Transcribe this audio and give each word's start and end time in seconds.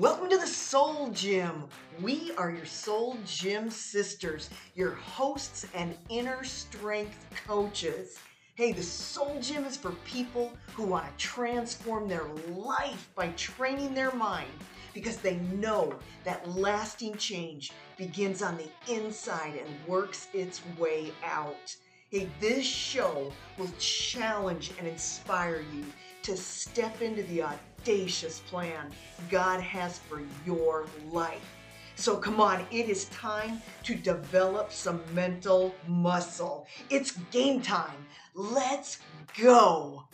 Welcome 0.00 0.28
to 0.30 0.38
the 0.38 0.46
Soul 0.46 1.10
Gym. 1.10 1.68
We 2.02 2.32
are 2.36 2.50
your 2.50 2.66
Soul 2.66 3.16
Gym 3.24 3.70
sisters, 3.70 4.50
your 4.74 4.90
hosts 4.90 5.68
and 5.72 5.96
inner 6.08 6.42
strength 6.42 7.24
coaches. 7.46 8.18
Hey, 8.56 8.72
the 8.72 8.82
Soul 8.82 9.38
Gym 9.40 9.64
is 9.64 9.76
for 9.76 9.92
people 10.04 10.52
who 10.72 10.82
want 10.82 11.06
to 11.06 11.24
transform 11.24 12.08
their 12.08 12.26
life 12.56 13.08
by 13.14 13.28
training 13.36 13.94
their 13.94 14.12
mind 14.12 14.50
because 14.94 15.18
they 15.18 15.36
know 15.36 15.94
that 16.24 16.56
lasting 16.56 17.14
change 17.14 17.70
begins 17.96 18.42
on 18.42 18.56
the 18.56 18.92
inside 18.92 19.54
and 19.54 19.86
works 19.86 20.26
its 20.34 20.60
way 20.76 21.12
out. 21.24 21.76
Hey, 22.10 22.28
this 22.40 22.66
show 22.66 23.32
will 23.56 23.70
challenge 23.78 24.72
and 24.76 24.88
inspire 24.88 25.64
you 25.72 25.84
to 26.24 26.36
step 26.36 27.02
into 27.02 27.22
the 27.24 27.42
audacious 27.42 28.40
plan 28.40 28.90
God 29.30 29.60
has 29.60 29.98
for 29.98 30.22
your 30.46 30.86
life. 31.10 31.54
So 31.96 32.16
come 32.16 32.40
on, 32.40 32.66
it 32.70 32.88
is 32.88 33.04
time 33.06 33.60
to 33.84 33.94
develop 33.94 34.72
some 34.72 35.00
mental 35.12 35.74
muscle. 35.86 36.66
It's 36.90 37.12
game 37.30 37.60
time. 37.60 38.06
Let's 38.34 38.98
go. 39.38 40.04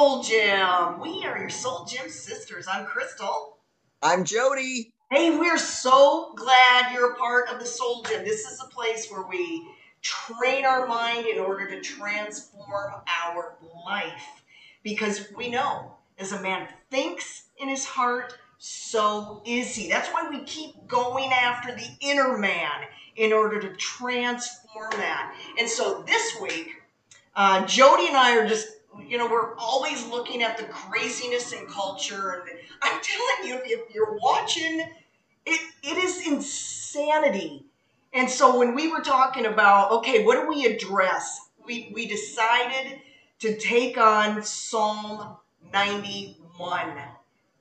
Soul 0.00 0.22
Gym. 0.22 0.98
We 0.98 1.26
are 1.26 1.38
your 1.38 1.50
Soul 1.50 1.84
Gym 1.84 2.08
sisters. 2.08 2.66
I'm 2.66 2.86
Crystal. 2.86 3.58
I'm 4.02 4.24
Jody. 4.24 4.94
Hey, 5.10 5.36
we're 5.36 5.58
so 5.58 6.32
glad 6.36 6.94
you're 6.94 7.12
a 7.12 7.16
part 7.16 7.50
of 7.50 7.60
the 7.60 7.66
Soul 7.66 8.02
Gym. 8.04 8.24
This 8.24 8.50
is 8.50 8.62
a 8.64 8.68
place 8.70 9.10
where 9.10 9.26
we 9.28 9.68
train 10.00 10.64
our 10.64 10.86
mind 10.86 11.26
in 11.26 11.38
order 11.38 11.68
to 11.68 11.82
transform 11.82 12.94
our 13.26 13.58
life. 13.84 14.42
Because 14.82 15.26
we 15.36 15.50
know 15.50 15.92
as 16.18 16.32
a 16.32 16.40
man 16.40 16.66
thinks 16.90 17.48
in 17.58 17.68
his 17.68 17.84
heart, 17.84 18.38
so 18.56 19.42
is 19.44 19.76
he. 19.76 19.90
That's 19.90 20.08
why 20.08 20.26
we 20.30 20.44
keep 20.44 20.88
going 20.88 21.30
after 21.30 21.74
the 21.74 21.88
inner 22.00 22.38
man 22.38 22.86
in 23.16 23.34
order 23.34 23.60
to 23.60 23.76
transform 23.76 24.92
that. 24.92 25.36
And 25.58 25.68
so 25.68 26.02
this 26.06 26.40
week, 26.40 26.70
uh, 27.36 27.66
Jody 27.66 28.06
and 28.06 28.16
I 28.16 28.38
are 28.38 28.48
just, 28.48 28.66
you 29.06 29.18
know, 29.18 29.26
we're 29.26 29.56
always 29.56 30.06
looking 30.06 30.42
at 30.42 30.56
the 30.56 30.64
craziness 30.64 31.52
in 31.52 31.66
culture. 31.66 32.42
And 32.48 32.58
I'm 32.82 33.00
telling 33.02 33.48
you, 33.48 33.60
if 33.64 33.94
you're 33.94 34.18
watching, 34.18 34.80
it, 35.46 35.60
it 35.82 35.98
is 35.98 36.26
insanity. 36.26 37.64
And 38.12 38.28
so 38.28 38.58
when 38.58 38.74
we 38.74 38.88
were 38.90 39.00
talking 39.00 39.46
about, 39.46 39.92
okay, 39.92 40.24
what 40.24 40.40
do 40.40 40.48
we 40.48 40.66
address? 40.66 41.50
We, 41.64 41.92
we 41.94 42.06
decided 42.06 43.00
to 43.40 43.56
take 43.56 43.96
on 43.96 44.42
Psalm 44.42 45.36
91 45.72 46.92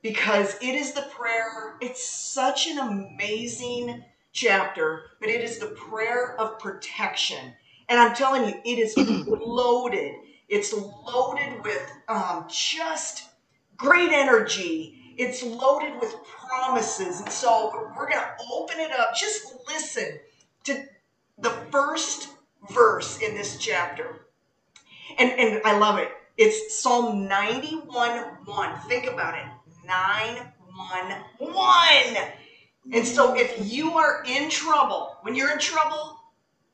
because 0.01 0.55
it 0.61 0.75
is 0.75 0.93
the 0.93 1.03
prayer. 1.03 1.75
It's 1.81 2.07
such 2.07 2.67
an 2.67 2.79
amazing 2.79 4.03
chapter, 4.33 5.11
but 5.19 5.29
it 5.29 5.43
is 5.43 5.59
the 5.59 5.67
prayer 5.67 6.35
of 6.39 6.59
protection. 6.59 7.53
And 7.87 7.99
I'm 7.99 8.15
telling 8.15 8.45
you, 8.45 8.61
it 8.65 8.79
is 8.79 8.95
loaded. 9.27 10.15
It's 10.49 10.73
loaded 10.73 11.63
with 11.63 11.91
um, 12.07 12.45
just 12.49 13.29
great 13.77 14.11
energy. 14.11 15.13
It's 15.15 15.43
loaded 15.43 15.99
with 16.01 16.15
promises. 16.25 17.21
And 17.21 17.29
so 17.29 17.71
we're 17.95 18.09
going 18.09 18.23
to 18.23 18.31
open 18.51 18.79
it 18.79 18.91
up. 18.91 19.15
Just 19.15 19.53
listen 19.67 20.19
to 20.63 20.85
the 21.37 21.51
first 21.71 22.29
verse 22.71 23.21
in 23.21 23.35
this 23.35 23.57
chapter. 23.57 24.25
And, 25.17 25.31
and 25.31 25.61
I 25.65 25.77
love 25.77 25.99
it. 25.99 26.09
It's 26.37 26.79
Psalm 26.79 27.27
91 27.27 28.11
1. 28.45 28.79
Think 28.87 29.07
about 29.07 29.37
it 29.37 29.45
9 29.85 30.51
1 31.37 31.53
1. 31.53 32.17
And 32.93 33.05
so 33.05 33.35
if 33.35 33.71
you 33.71 33.97
are 33.97 34.23
in 34.25 34.49
trouble, 34.49 35.17
when 35.21 35.35
you're 35.35 35.51
in 35.51 35.59
trouble, 35.59 36.17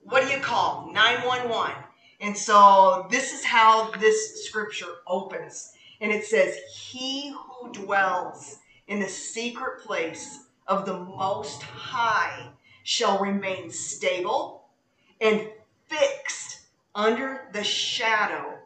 what 0.02 0.24
do 0.24 0.30
you 0.30 0.40
call? 0.40 0.92
911. 0.94 1.85
And 2.22 2.38
so 2.38 3.08
this 3.10 3.34
is 3.34 3.44
how 3.44 3.92
this 3.92 4.46
scripture 4.46 4.96
opens. 5.08 5.74
And 6.02 6.12
it 6.12 6.26
says, 6.26 6.58
He 6.74 7.32
who 7.32 7.72
dwells 7.72 8.60
in 8.88 9.00
the 9.00 9.08
secret 9.08 9.82
place 9.82 10.40
of 10.68 10.86
the 10.86 10.98
Most 10.98 11.62
High 11.64 12.50
shall 12.84 13.20
remain 13.20 13.70
stable 13.70 14.66
and 15.20 15.50
fixed 15.88 16.62
under 16.94 17.50
the 17.52 17.64
shadow 17.64 18.60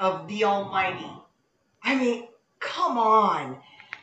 of 0.00 0.26
the 0.28 0.44
Almighty. 0.44 1.10
I 1.82 1.94
mean, 1.96 2.28
come 2.58 2.98
on. 2.98 3.58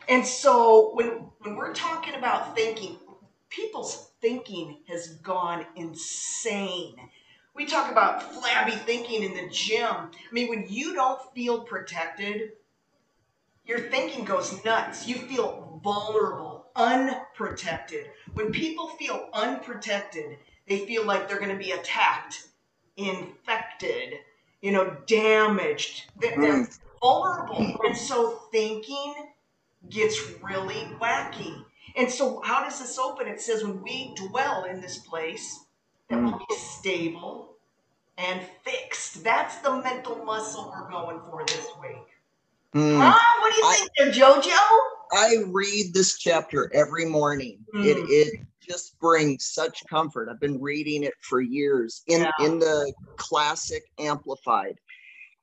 And 0.08 0.26
so 0.26 0.92
when, 0.94 1.26
when 1.40 1.56
we're 1.56 1.74
talking 1.74 2.16
about 2.16 2.56
thinking, 2.56 2.98
people's 3.50 4.12
thinking 4.22 4.80
has 4.88 5.08
gone 5.18 5.66
insane. 5.76 6.96
We 7.56 7.66
talk 7.66 7.92
about 7.92 8.34
flabby 8.34 8.72
thinking 8.72 9.24
in 9.24 9.36
the 9.36 9.50
gym. 9.50 9.86
I 9.86 10.10
mean, 10.32 10.50
when 10.50 10.66
you 10.68 10.96
don't 10.96 11.22
feel 11.36 11.62
protected, 11.62 12.54
your 13.66 13.80
thinking 13.80 14.26
goes 14.26 14.64
nuts. 14.66 15.08
You 15.08 15.16
feel 15.16 15.80
vulnerable, 15.84 16.66
unprotected. 16.76 18.08
When 18.34 18.52
people 18.52 18.88
feel 18.90 19.30
unprotected, 19.34 20.38
they 20.68 20.80
feel 20.80 21.06
like 21.06 21.28
they're 21.28 21.40
going 21.40 21.52
to 21.52 21.64
be 21.64 21.72
attacked, 21.72 22.48
infected, 22.98 24.16
you 24.62 24.72
know, 24.72 24.98
damaged. 25.06 26.06
They're, 26.20 26.40
they're 26.40 26.68
vulnerable. 27.02 27.78
And 27.86 27.96
so 27.96 28.42
thinking 28.52 29.14
gets 29.90 30.20
really 30.42 30.88
wacky. 31.00 31.64
And 31.96 32.10
so, 32.10 32.42
how 32.44 32.64
does 32.64 32.80
this 32.80 32.98
open? 32.98 33.28
It 33.28 33.40
says, 33.40 33.64
when 33.64 33.84
we 33.84 34.16
dwell 34.16 34.64
in 34.64 34.82
this 34.82 34.98
place, 34.98 35.63
that 36.14 36.24
will 36.24 36.40
be 36.50 36.56
stable 36.56 37.58
and 38.18 38.42
fixed. 38.64 39.24
That's 39.24 39.58
the 39.58 39.82
mental 39.82 40.24
muscle 40.24 40.72
we're 40.76 40.90
going 40.90 41.20
for 41.22 41.44
this 41.46 41.68
week. 41.82 42.08
Mm. 42.76 43.00
Huh? 43.00 43.20
What 43.42 43.54
do 43.54 43.60
you 43.60 43.68
I- 43.68 43.76
think 43.76 43.92
there, 43.98 44.12
JoJo? 44.30 44.58
I 45.16 45.44
read 45.48 45.94
this 45.94 46.18
chapter 46.18 46.72
every 46.74 47.06
morning. 47.06 47.60
Mm. 47.76 47.86
It 47.86 47.98
it 48.10 48.40
just 48.60 48.98
brings 49.00 49.46
such 49.46 49.84
comfort. 49.88 50.28
I've 50.30 50.40
been 50.40 50.60
reading 50.60 51.04
it 51.04 51.14
for 51.22 51.40
years 51.42 52.02
in 52.08 52.22
Yeah. 52.22 52.32
in 52.40 52.58
the 52.60 52.92
classic 53.18 53.84
amplified. 54.00 54.80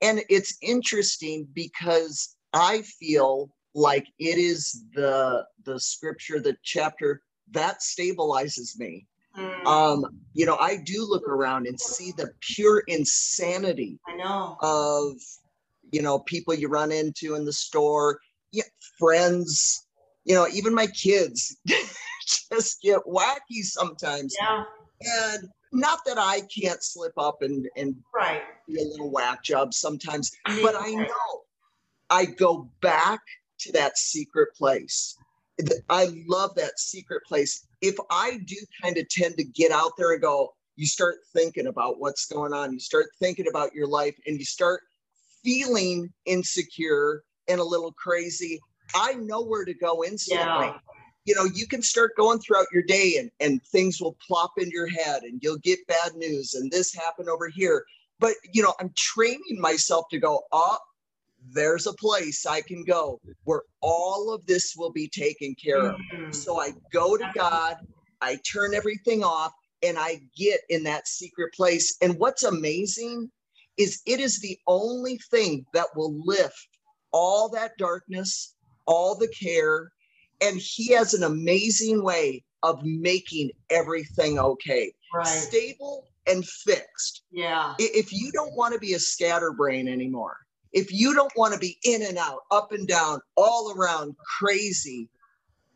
And 0.01 0.23
it's 0.29 0.57
interesting 0.61 1.47
because 1.53 2.35
I 2.53 2.81
feel 2.81 3.51
like 3.73 4.07
it 4.19 4.37
is 4.37 4.83
the 4.93 5.45
the 5.63 5.79
scripture, 5.79 6.41
the 6.41 6.57
chapter 6.63 7.21
that 7.51 7.79
stabilizes 7.79 8.77
me. 8.77 9.07
Mm, 9.37 9.65
Um, 9.65 10.05
you 10.33 10.45
know, 10.45 10.57
I 10.57 10.77
do 10.77 11.05
look 11.07 11.27
around 11.27 11.67
and 11.67 11.79
see 11.79 12.11
the 12.17 12.31
pure 12.41 12.83
insanity 12.87 13.99
I 14.07 14.15
know. 14.15 14.57
of 14.61 15.13
you 15.91 16.01
know 16.01 16.19
people 16.19 16.53
you 16.53 16.67
run 16.69 16.91
into 16.91 17.35
in 17.35 17.45
the 17.45 17.53
store 17.53 18.19
yeah, 18.51 18.63
friends 18.97 19.87
you 20.25 20.33
know 20.35 20.47
even 20.53 20.73
my 20.73 20.87
kids 20.87 21.57
just 22.51 22.81
get 22.81 22.99
wacky 23.07 23.61
sometimes. 23.61 24.35
Yeah, 24.39 24.63
and 25.33 25.49
not 25.73 25.99
that 26.05 26.17
i 26.17 26.41
can't 26.53 26.83
slip 26.83 27.13
up 27.17 27.41
and 27.41 27.67
and 27.75 27.95
right. 28.13 28.41
be 28.67 28.79
a 28.81 28.85
little 28.85 29.09
whack 29.11 29.43
job 29.43 29.73
sometimes 29.73 30.31
but 30.61 30.75
i 30.77 30.91
know 30.91 31.41
i 32.09 32.25
go 32.25 32.69
back 32.81 33.19
to 33.57 33.71
that 33.71 33.97
secret 33.97 34.53
place 34.55 35.17
i 35.89 36.07
love 36.27 36.53
that 36.55 36.79
secret 36.79 37.23
place. 37.25 37.67
If 37.81 37.95
i 38.09 38.39
do 38.45 38.55
kind 38.81 38.97
of 38.97 39.07
tend 39.09 39.37
to 39.37 39.43
get 39.43 39.71
out 39.71 39.93
there 39.97 40.13
and 40.13 40.21
go 40.21 40.53
you 40.75 40.85
start 40.85 41.17
thinking 41.33 41.67
about 41.67 41.99
what's 41.99 42.25
going 42.25 42.53
on 42.53 42.73
you 42.73 42.79
start 42.79 43.07
thinking 43.19 43.47
about 43.47 43.73
your 43.73 43.87
life 43.87 44.15
and 44.25 44.37
you 44.37 44.45
start 44.45 44.81
feeling 45.43 46.11
insecure 46.25 47.23
and 47.47 47.59
a 47.59 47.63
little 47.63 47.91
crazy 47.93 48.59
i 48.95 49.13
know 49.13 49.41
where 49.41 49.65
to 49.65 49.73
go 49.73 50.03
instantly. 50.03 50.45
Yeah. 50.45 50.77
you 51.25 51.35
know 51.35 51.45
you 51.45 51.67
can 51.67 51.81
start 51.81 52.11
going 52.15 52.39
throughout 52.39 52.67
your 52.73 52.83
day 52.83 53.17
and 53.17 53.31
and 53.39 53.61
things 53.71 54.01
will 54.01 54.17
plop 54.25 54.53
in 54.57 54.69
your 54.69 54.87
head 54.87 55.23
and 55.23 55.39
you'll 55.41 55.57
get 55.57 55.79
bad 55.87 56.15
news 56.15 56.53
and 56.53 56.71
this 56.71 56.93
happened 56.93 57.29
over 57.29 57.47
here. 57.47 57.85
But 58.19 58.35
you 58.53 58.61
know 58.61 58.73
i'm 58.79 58.91
training 58.95 59.59
myself 59.59 60.05
to 60.11 60.19
go 60.19 60.41
oh 60.51 60.77
there's 61.49 61.87
a 61.87 61.93
place 61.93 62.45
i 62.45 62.61
can 62.61 62.83
go 62.83 63.19
where 63.45 63.63
all 63.81 64.33
of 64.33 64.45
this 64.45 64.75
will 64.77 64.91
be 64.91 65.07
taken 65.07 65.55
care 65.55 65.89
of 65.89 65.95
Mm, 66.13 66.33
so 66.33 66.59
i 66.59 66.71
go 66.91 67.17
to 67.17 67.25
god 67.35 67.77
i 68.21 68.37
turn 68.51 68.73
everything 68.73 69.23
off 69.23 69.51
and 69.83 69.97
i 69.97 70.19
get 70.37 70.61
in 70.69 70.83
that 70.83 71.07
secret 71.07 71.53
place 71.53 71.97
and 72.01 72.17
what's 72.17 72.43
amazing 72.43 73.29
is 73.77 74.01
it 74.05 74.19
is 74.19 74.39
the 74.39 74.57
only 74.67 75.17
thing 75.31 75.65
that 75.73 75.87
will 75.95 76.13
lift 76.25 76.67
all 77.11 77.49
that 77.49 77.71
darkness, 77.77 78.55
all 78.85 79.17
the 79.17 79.27
care, 79.27 79.91
and 80.41 80.59
he 80.59 80.91
has 80.93 81.13
an 81.13 81.23
amazing 81.23 82.03
way 82.03 82.43
of 82.63 82.83
making 82.83 83.51
everything 83.69 84.39
okay. 84.39 84.93
Right. 85.13 85.25
Stable 85.25 86.07
and 86.27 86.45
fixed. 86.45 87.23
Yeah. 87.31 87.73
If 87.79 88.13
you 88.13 88.31
don't 88.31 88.55
want 88.55 88.73
to 88.73 88.79
be 88.79 88.93
a 88.93 88.99
scatterbrain 88.99 89.87
anymore, 89.87 90.37
if 90.73 90.91
you 90.91 91.13
don't 91.13 91.35
want 91.35 91.53
to 91.53 91.59
be 91.59 91.77
in 91.83 92.03
and 92.03 92.17
out, 92.17 92.41
up 92.51 92.71
and 92.71 92.87
down, 92.87 93.19
all 93.35 93.73
around 93.75 94.15
crazy, 94.39 95.09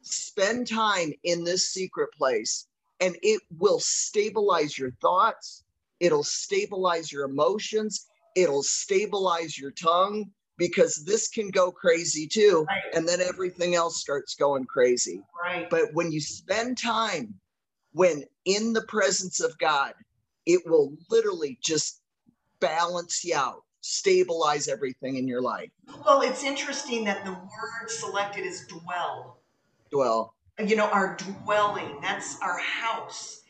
spend 0.01 0.67
time 0.67 1.11
in 1.23 1.43
this 1.43 1.69
secret 1.69 2.09
place 2.17 2.67
and 3.01 3.15
it 3.21 3.41
will 3.57 3.79
stabilize 3.79 4.77
your 4.77 4.91
thoughts. 5.01 5.63
It'll 5.99 6.23
stabilize 6.23 7.11
your 7.11 7.25
emotions. 7.25 8.07
It'll 8.35 8.63
stabilize 8.63 9.57
your 9.57 9.71
tongue 9.71 10.31
because 10.57 11.03
this 11.05 11.27
can 11.27 11.49
go 11.49 11.71
crazy 11.71 12.27
too. 12.27 12.65
Right. 12.67 12.95
And 12.95 13.07
then 13.07 13.19
everything 13.21 13.75
else 13.75 13.99
starts 13.99 14.35
going 14.35 14.65
crazy. 14.65 15.21
Right. 15.43 15.69
But 15.69 15.93
when 15.93 16.11
you 16.11 16.21
spend 16.21 16.77
time 16.77 17.33
when 17.95 18.23
in 18.43 18.73
the 18.73 18.83
presence 18.83 19.39
of 19.39 19.57
God, 19.57 19.93
it 20.45 20.61
will 20.65 20.93
literally 21.09 21.57
just 21.61 22.01
balance 22.59 23.23
you 23.23 23.35
out, 23.35 23.63
stabilize 23.85 24.67
everything 24.67 25.17
in 25.17 25.27
your 25.27 25.41
life. 25.41 25.69
Well, 26.03 26.21
it's 26.21 26.43
interesting 26.43 27.03
that 27.05 27.23
the 27.23 27.31
word 27.31 27.87
selected 27.87 28.41
is 28.43 28.65
dwell. 28.65 29.37
Dwell. 29.91 30.33
You 30.57 30.75
know, 30.75 30.87
our 30.87 31.15
dwelling, 31.17 31.99
that's 32.01 32.39
our 32.41 32.57
house. 32.57 33.41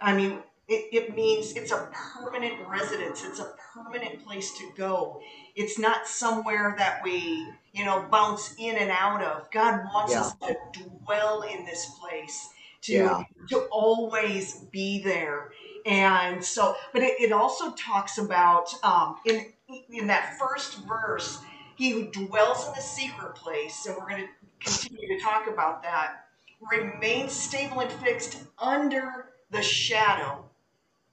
I 0.00 0.14
mean, 0.14 0.44
it, 0.68 0.88
it 0.92 1.16
means 1.16 1.54
it's 1.54 1.72
a 1.72 1.88
permanent 1.92 2.68
residence, 2.68 3.24
it's 3.24 3.40
a 3.40 3.52
permanent 3.74 4.24
place 4.24 4.56
to 4.58 4.70
go. 4.76 5.20
It's 5.56 5.76
not 5.76 6.06
somewhere 6.06 6.76
that 6.78 7.02
we, 7.02 7.48
you 7.72 7.84
know, 7.84 8.06
bounce 8.12 8.54
in 8.58 8.76
and 8.76 8.92
out 8.92 9.22
of. 9.24 9.50
God 9.50 9.80
wants 9.92 10.12
Yeah. 10.12 10.20
us 10.20 10.34
to 10.46 10.56
dwell 11.04 11.42
in 11.42 11.64
this 11.64 11.90
place, 11.98 12.48
to, 12.82 12.92
Yeah. 12.92 13.22
to 13.48 13.66
always 13.72 14.54
be 14.70 15.02
there. 15.02 15.50
And 15.84 16.44
so, 16.44 16.76
but 16.92 17.02
it, 17.02 17.20
it 17.20 17.32
also 17.32 17.72
talks 17.72 18.18
about 18.18 18.72
um, 18.84 19.16
in 19.24 19.46
in 19.90 20.06
that 20.06 20.38
first 20.38 20.78
verse, 20.86 21.40
he 21.76 21.90
who 21.90 22.10
dwells 22.10 22.66
in 22.68 22.74
the 22.74 22.80
secret 22.80 23.34
place, 23.34 23.86
and 23.86 23.96
we're 23.96 24.08
going 24.08 24.22
to 24.22 24.28
continue 24.60 25.16
to 25.16 25.22
talk 25.22 25.46
about 25.48 25.82
that, 25.82 26.26
remains 26.70 27.32
stable 27.32 27.80
and 27.80 27.90
fixed 27.90 28.42
under 28.58 29.30
the 29.50 29.62
shadow, 29.62 30.44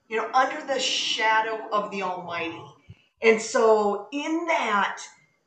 you 0.08 0.16
know, 0.16 0.30
under 0.34 0.64
the 0.66 0.78
shadow 0.78 1.58
of 1.72 1.90
the 1.90 2.02
Almighty. 2.02 2.62
And 3.22 3.40
so, 3.40 4.08
in 4.12 4.46
that, 4.46 5.00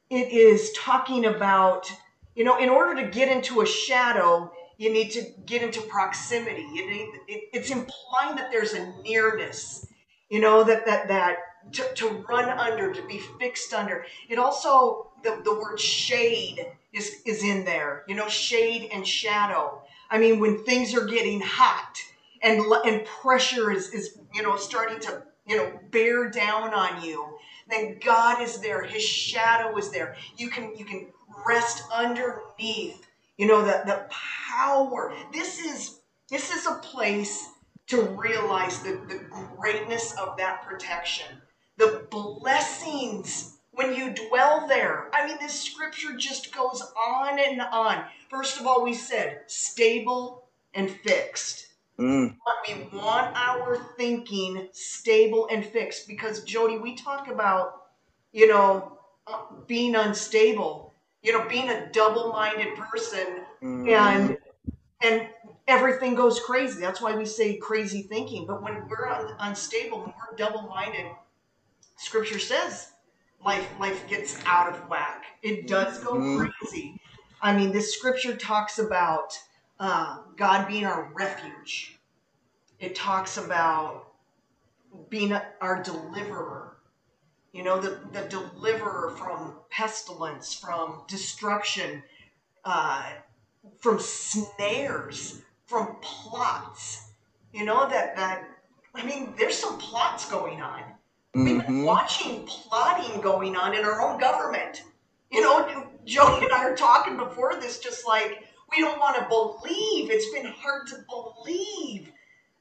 it 0.10 0.32
is 0.32 0.74
talking 0.76 1.26
about, 1.26 1.90
you 2.36 2.44
know, 2.44 2.58
in 2.58 2.70
order 2.70 3.02
to 3.02 3.10
get 3.10 3.30
into 3.30 3.62
a 3.62 3.66
shadow, 3.66 4.52
you 4.78 4.92
need 4.92 5.12
to 5.12 5.24
get 5.46 5.62
into 5.62 5.82
proximity. 5.82 6.66
Need, 6.66 7.10
it, 7.28 7.44
it's 7.54 7.70
implying 7.70 8.36
that 8.36 8.50
there's 8.52 8.74
a 8.74 8.92
nearness, 9.04 9.86
you 10.30 10.40
know, 10.40 10.64
that 10.64 10.86
that 10.86 11.08
that 11.08 11.38
to, 11.72 11.94
to 11.96 12.10
run 12.28 12.50
under, 12.50 12.94
to 12.94 13.06
be 13.08 13.20
fixed 13.40 13.74
under. 13.74 14.06
It 14.30 14.38
also 14.38 15.12
the, 15.24 15.42
the 15.44 15.54
word 15.54 15.80
shade 15.80 16.66
is 16.94 17.22
is 17.26 17.44
in 17.44 17.66
there, 17.66 18.04
you 18.08 18.16
know, 18.16 18.28
shade 18.28 18.90
and 18.92 19.06
shadow. 19.08 19.82
I 20.10 20.18
mean, 20.18 20.40
when 20.40 20.64
things 20.64 20.94
are 20.96 21.06
getting 21.06 21.42
hot 21.42 21.98
and 22.42 22.62
and 22.86 23.06
pressure 23.06 23.72
is 23.72 23.90
is 23.90 24.18
you 24.34 24.44
know 24.44 24.58
starting 24.58 25.00
to 25.02 25.24
you 25.48 25.58
know 25.58 25.80
bear 25.92 26.30
down 26.30 26.74
on 26.74 27.04
you, 27.04 27.38
then 27.70 27.98
God 28.04 28.42
is 28.42 28.60
there. 28.60 28.84
His 28.84 29.04
shadow 29.04 29.78
is 29.78 29.92
there. 29.92 30.16
You 30.38 30.50
can 30.50 30.76
you 30.76 30.86
can 30.86 31.08
rest 31.46 31.84
underneath. 31.94 33.08
You 33.38 33.48
know 33.48 33.64
the 33.64 33.84
the 33.86 34.06
power. 34.10 35.14
This 35.32 35.60
is 35.60 36.00
this 36.30 36.52
is 36.52 36.66
a 36.66 36.76
place 36.76 37.50
to 37.88 38.02
realize 38.04 38.80
the, 38.80 38.92
the 39.10 39.20
greatness 39.58 40.14
of 40.18 40.38
that 40.38 40.64
protection, 40.66 41.26
the 41.82 42.06
blessings 42.12 43.58
when 43.72 43.96
you 43.96 44.14
dwell 44.14 44.68
there. 44.68 45.10
I 45.14 45.26
mean, 45.26 45.38
this 45.42 45.60
scripture 45.60 46.16
just 46.16 46.54
goes 46.54 46.82
on 46.96 47.40
and 47.40 47.60
on. 47.62 48.06
First 48.30 48.60
of 48.60 48.68
all, 48.68 48.84
we 48.84 48.94
said 48.94 49.42
stable 49.48 50.44
and 50.76 50.92
fixed. 50.92 51.70
mm, 52.00 52.36
But 52.46 52.56
we 52.68 52.98
want 53.00 53.36
our 53.36 53.78
thinking 53.98 54.70
stable 54.74 55.48
and 55.52 55.66
fixed 55.66 56.08
because, 56.08 56.44
Jody, 56.44 56.78
we 56.78 56.96
talk 56.96 57.28
about, 57.28 57.84
you 58.32 58.48
know, 58.48 59.00
uh, 59.28 59.44
being 59.68 59.96
unstable, 59.96 60.94
you 61.24 61.34
know, 61.34 61.48
being 61.50 61.70
a 61.70 61.90
double 61.92 62.30
minded 62.32 62.76
person 62.76 63.42
mm, 63.64 63.90
and 63.92 64.38
and 65.02 65.28
everything 65.68 66.16
goes 66.16 66.40
crazy. 66.40 66.80
That's 66.82 67.02
why 67.02 67.16
we 67.16 67.26
say 67.26 67.58
crazy 67.58 68.04
thinking. 68.04 68.46
But 68.46 68.62
when 68.62 68.88
we're 68.88 69.08
un- 69.10 69.36
unstable, 69.40 70.00
when 70.02 70.10
we're 70.10 70.38
double-minded, 70.38 71.06
Scripture 72.02 72.40
says 72.40 72.92
life 73.46 73.70
life 73.80 74.08
gets 74.08 74.40
out 74.46 74.74
of 74.74 74.90
whack. 74.90 75.24
It 75.44 75.68
does 75.68 76.04
go 76.04 76.14
Mhm. 76.14 76.52
crazy. 76.60 77.00
I 77.42 77.56
mean, 77.56 77.72
this 77.72 77.96
Scripture 77.96 78.36
talks 78.36 78.80
about 78.80 79.38
uh, 79.80 80.24
God 80.36 80.68
being 80.68 80.86
our 80.86 81.12
refuge. 81.14 82.00
It 82.80 82.96
talks 82.96 83.38
about 83.38 84.14
being 85.10 85.32
a- 85.32 85.54
our 85.62 85.82
deliverer. 85.82 86.78
You 87.52 87.64
know, 87.64 87.80
the, 87.80 88.00
the 88.12 88.28
deliverer 88.30 89.12
from 89.18 89.60
pestilence, 89.70 90.54
from 90.54 91.04
destruction, 91.08 92.04
uh, 92.64 93.14
from 93.80 94.00
snares, 94.00 95.42
from 95.66 95.98
plots. 96.02 97.12
You 97.52 97.66
know 97.66 97.88
that 97.90 98.16
that 98.16 98.48
I 98.96 99.04
mean, 99.04 99.36
there's 99.38 99.58
some 99.58 99.78
plots 99.78 100.30
going 100.30 100.62
on. 100.62 100.84
We've 101.34 101.66
been 101.66 101.84
mhm. 101.84 101.86
watching 101.86 102.46
plotting 102.46 103.22
going 103.22 103.56
on 103.56 103.74
in 103.74 103.86
our 103.86 104.02
own 104.02 104.20
government. 104.20 104.84
You 105.32 105.42
know, 105.42 105.88
Jody 106.06 106.46
and 106.46 106.54
I 106.54 106.66
are 106.66 106.76
talking 106.76 107.16
before 107.18 107.56
this, 107.56 107.80
just 107.80 108.06
like 108.06 108.44
we 108.70 108.82
don't 108.82 109.00
want 109.00 109.16
to 109.18 109.28
believe. 109.30 110.12
It's 110.12 110.32
been 110.34 110.52
hard 110.52 110.88
to 110.88 111.06
believe 111.10 112.12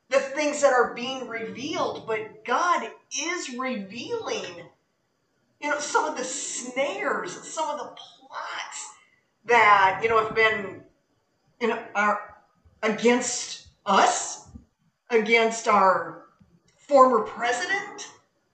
the 0.08 0.20
things 0.20 0.60
that 0.60 0.72
are 0.72 0.94
being 0.94 1.28
revealed, 1.28 2.06
but 2.06 2.44
God 2.44 2.90
is 3.20 3.50
revealing, 3.56 4.64
you 5.60 5.70
know, 5.70 5.78
some 5.80 6.04
of 6.04 6.16
the 6.16 6.24
snares, 6.24 7.32
some 7.32 7.70
of 7.70 7.78
the 7.78 7.84
plots 7.84 8.94
that, 9.46 10.00
you 10.02 10.08
know, 10.08 10.24
have 10.24 10.34
been 10.34 10.82
you 11.60 11.68
know, 11.68 11.82
are 11.94 12.36
against 12.82 13.68
us, 13.86 14.48
against 15.10 15.68
our 15.68 16.24
former 16.76 17.20
president. 17.20 18.08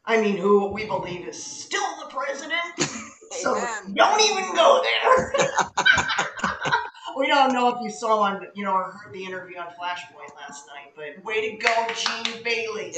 I 0.06 0.20
mean, 0.20 0.36
who 0.36 0.66
we 0.68 0.86
believe 0.86 1.26
is 1.26 1.42
still 1.42 1.84
the 2.00 2.06
president. 2.14 2.60
So 3.32 3.54
Amen. 3.54 3.94
don't 3.94 4.20
even 4.22 4.54
go 4.54 4.82
there. 4.82 5.32
we 7.16 7.26
don't 7.26 7.52
know 7.52 7.68
if 7.68 7.82
you 7.82 7.90
saw 7.90 8.20
on, 8.20 8.46
you 8.54 8.64
know, 8.64 8.72
or 8.72 8.92
heard 8.92 9.12
the 9.12 9.24
interview 9.24 9.58
on 9.58 9.66
Flashpoint 9.66 10.34
last 10.36 10.66
night, 10.68 10.92
but 10.94 11.22
way 11.24 11.50
to 11.50 11.56
go, 11.58 11.86
Gene 11.94 12.42
Bailey. 12.42 12.92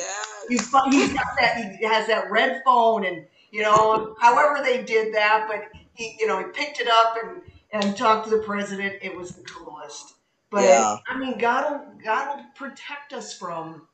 He's, 0.48 0.60
Yes. 0.60 0.68
fu- 0.68 0.90
he's 0.90 1.12
got 1.14 1.24
that. 1.40 1.76
He 1.80 1.84
has 1.86 2.06
that 2.08 2.30
red 2.30 2.62
phone, 2.64 3.04
and 3.04 3.26
you 3.50 3.62
know, 3.62 4.14
however 4.20 4.62
they 4.62 4.82
did 4.84 5.14
that, 5.14 5.46
but 5.48 5.64
he, 5.94 6.16
you 6.20 6.26
know, 6.28 6.38
he 6.38 6.44
picked 6.52 6.78
it 6.78 6.88
up 6.88 7.16
and 7.24 7.42
and 7.72 7.96
talked 7.96 8.28
to 8.28 8.30
the 8.30 8.42
president. 8.42 8.94
It 9.02 9.16
was 9.16 9.32
the 9.32 9.42
coolest. 9.42 10.14
But 10.50 10.64
Yeah. 10.64 10.96
I 11.08 11.18
mean, 11.18 11.38
God 11.38 11.70
will 11.70 11.92
God 12.04 12.36
will 12.36 12.44
protect 12.54 13.12
us 13.12 13.32
from, 13.36 13.88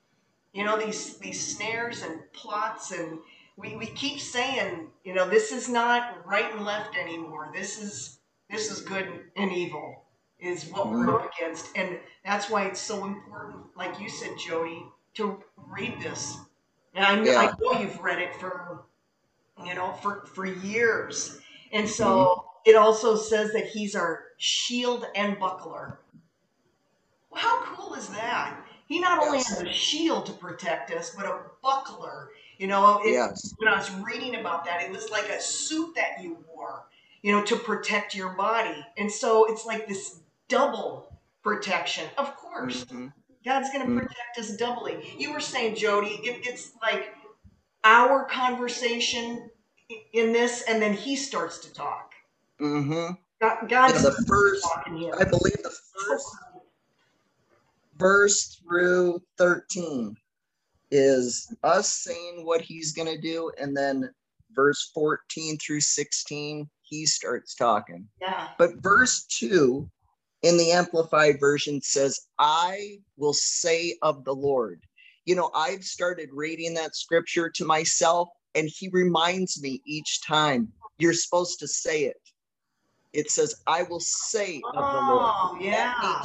you 0.54 0.64
know, 0.64 0.78
these 0.78 1.18
these 1.18 1.54
snares 1.56 2.02
and 2.02 2.20
plots, 2.32 2.92
and 2.92 3.18
we 3.56 3.76
we 3.76 3.86
keep 3.86 4.20
saying, 4.20 4.88
you 5.04 5.12
know, 5.12 5.28
this 5.28 5.50
is 5.52 5.68
not 5.68 6.24
right 6.24 6.54
and 6.54 6.64
left 6.64 6.96
anymore. 6.96 7.50
This 7.52 7.82
is 7.82 8.18
this 8.48 8.70
is 8.70 8.80
good 8.80 9.08
and 9.36 9.52
evil 9.52 10.04
is 10.38 10.66
what 10.70 10.90
we're 10.90 11.14
up 11.14 11.32
against, 11.34 11.76
and 11.76 11.98
that's 12.24 12.48
why 12.50 12.66
it's 12.66 12.80
so 12.80 13.04
important, 13.04 13.64
like 13.76 13.98
you 13.98 14.08
said, 14.08 14.30
Jody, 14.38 14.84
to 15.14 15.42
read 15.56 16.00
this. 16.00 16.36
And 16.94 17.04
I, 17.04 17.14
know 17.16 17.30
I 17.32 17.44
Yeah. 17.44 17.54
know 17.60 17.80
you've 17.80 18.00
read 18.00 18.20
it 18.20 18.34
for, 18.36 18.84
you 19.64 19.74
know, 19.74 19.92
for 19.94 20.26
for 20.26 20.46
years, 20.46 21.40
and 21.72 21.88
so 21.88 22.06
mm-hmm. 22.06 22.70
it 22.70 22.76
also 22.76 23.16
says 23.16 23.52
that 23.52 23.66
he's 23.66 23.96
our 23.96 24.24
shield 24.36 25.06
and 25.16 25.38
buckler. 25.38 25.98
Well, 27.30 27.42
how 27.42 27.62
cool 27.64 27.94
is 27.94 28.08
that? 28.10 28.56
He 28.86 29.00
not 29.00 29.18
only 29.22 29.38
Yes. 29.38 29.48
has 29.48 29.62
a 29.62 29.72
shield 29.72 30.26
to 30.26 30.32
protect 30.32 30.90
us, 30.90 31.14
but 31.16 31.26
a 31.26 31.40
buckler. 31.62 32.30
You 32.58 32.66
know, 32.66 33.00
it, 33.04 33.12
Yes. 33.12 33.54
when 33.56 33.68
I 33.68 33.76
was 33.78 33.90
reading 33.90 34.36
about 34.36 34.64
that, 34.66 34.82
it 34.82 34.90
was 34.90 35.10
like 35.10 35.28
a 35.28 35.40
suit 35.40 35.94
that 35.96 36.22
you 36.22 36.44
wore, 36.48 36.86
you 37.22 37.32
know, 37.32 37.42
to 37.44 37.56
protect 37.56 38.14
your 38.14 38.30
body. 38.30 38.84
And 38.96 39.10
so 39.10 39.46
it's 39.46 39.66
like 39.66 39.86
this 39.88 40.20
double 40.48 41.18
protection. 41.42 42.08
Of 42.18 42.36
course, 42.36 42.84
Mhm. 42.84 43.12
God's 43.44 43.70
going 43.70 43.86
to 43.86 43.92
Mm. 43.92 43.98
protect 43.98 44.38
us 44.38 44.50
doubly. 44.56 45.14
You 45.18 45.32
were 45.32 45.40
saying, 45.40 45.74
Jody, 45.76 46.14
it, 46.24 46.46
it's 46.46 46.72
like 46.80 47.14
our 47.84 48.24
conversation 48.26 49.50
in 50.12 50.32
this, 50.32 50.62
and 50.62 50.80
then 50.80 50.94
he 50.94 51.16
starts 51.16 51.58
to 51.58 51.72
talk. 51.72 52.14
Mm-hmm. 52.60 53.14
God, 53.40 53.68
God's 53.68 54.02
Yeah, 54.04 54.10
the 54.10 54.24
first, 54.26 54.62
talking 54.62 54.96
here. 54.96 55.14
I 55.18 55.24
believe 55.24 55.62
the 55.62 55.70
first 56.08 56.26
verse 58.04 58.60
through 58.60 59.18
13 59.38 60.14
is 60.90 61.50
us 61.62 61.88
saying 61.88 62.44
what 62.44 62.60
he's 62.60 62.92
going 62.92 63.08
to 63.08 63.18
do. 63.18 63.50
And 63.58 63.74
then 63.74 64.10
verse 64.54 64.90
14 64.94 65.56
through 65.56 65.80
16, 65.80 66.68
he 66.82 67.06
starts 67.06 67.54
talking. 67.54 68.06
Yeah. 68.20 68.48
But 68.58 68.82
verse 68.82 69.24
2 69.38 69.88
in 70.42 70.58
the 70.58 70.72
Amplified 70.72 71.40
Version 71.40 71.80
says, 71.80 72.20
I 72.38 72.98
will 73.16 73.32
say 73.32 73.96
of 74.02 74.22
the 74.24 74.34
Lord. 74.34 74.82
You 75.24 75.36
know, 75.36 75.50
I've 75.54 75.82
started 75.82 76.28
reading 76.30 76.74
that 76.74 76.94
scripture 76.94 77.48
to 77.54 77.64
myself, 77.64 78.28
and 78.54 78.68
he 78.68 78.90
reminds 78.92 79.62
me 79.62 79.80
each 79.86 80.20
time, 80.26 80.70
you're 80.98 81.14
supposed 81.14 81.58
to 81.60 81.66
say 81.66 82.04
it. 82.04 82.20
It 83.14 83.30
says, 83.30 83.62
I 83.66 83.84
will 83.84 84.00
say 84.00 84.60
of 84.66 84.74
the 84.74 84.80
Lord. 84.80 85.32
Oh, 85.34 85.56
yeah. 85.58 86.22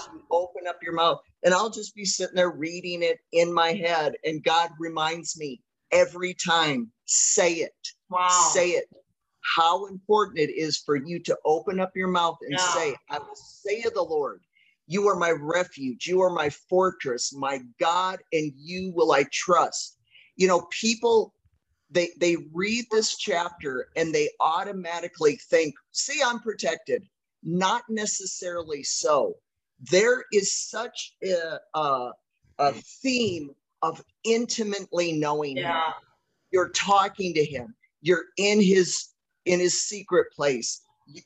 Open 0.59 0.67
up 0.67 0.81
your 0.83 0.93
mouth. 0.93 1.19
And 1.43 1.53
I'll 1.53 1.69
just 1.69 1.95
be 1.95 2.05
sitting 2.05 2.35
there 2.35 2.51
reading 2.51 3.03
it 3.03 3.19
in 3.31 3.53
my 3.53 3.73
head, 3.73 4.13
and 4.25 4.43
God 4.43 4.69
reminds 4.79 5.37
me 5.37 5.61
every 5.91 6.33
time, 6.33 6.91
say 7.05 7.53
it 7.53 7.73
Wow. 8.09 8.27
say 8.53 8.71
it 8.71 8.85
how 9.57 9.85
important 9.85 10.39
it 10.39 10.51
is 10.51 10.77
for 10.77 10.95
you 10.95 11.19
to 11.19 11.37
open 11.45 11.79
up 11.79 11.91
your 11.95 12.07
mouth 12.07 12.37
and 12.41 12.51
Yeah. 12.53 12.73
say 12.73 12.95
i 13.09 13.17
will 13.19 13.35
say 13.35 13.81
of 13.83 13.93
the 13.93 14.03
lord 14.03 14.41
you 14.87 15.07
are 15.07 15.15
my 15.15 15.31
refuge 15.31 16.05
you 16.07 16.21
are 16.21 16.29
my 16.29 16.49
fortress 16.49 17.33
my 17.33 17.59
god 17.79 18.19
and 18.33 18.51
you 18.57 18.91
will 18.95 19.11
i 19.11 19.23
trust 19.31 19.97
you 20.35 20.47
know 20.47 20.67
people 20.71 21.33
they 21.89 22.09
they 22.19 22.35
read 22.53 22.85
this 22.91 23.15
chapter 23.17 23.87
and 23.95 24.13
they 24.13 24.29
automatically 24.39 25.35
think 25.49 25.73
see 25.91 26.19
i'm 26.25 26.39
protected 26.39 27.03
not 27.43 27.83
necessarily 27.89 28.83
so 28.83 29.35
there 29.79 30.25
is 30.31 30.55
such 30.55 31.15
a 31.23 31.59
a, 31.75 32.11
a 32.59 32.73
theme 32.73 33.51
of 33.81 34.03
intimately 34.23 35.13
knowing 35.13 35.57
him. 35.57 35.75
You're 36.51 36.69
talking 36.69 37.33
to 37.33 37.45
him. 37.45 37.75
You're 38.01 38.25
in 38.37 38.61
his 38.61 39.09
in 39.45 39.59
his 39.59 39.79
secret 39.87 40.33
place. 40.33 40.81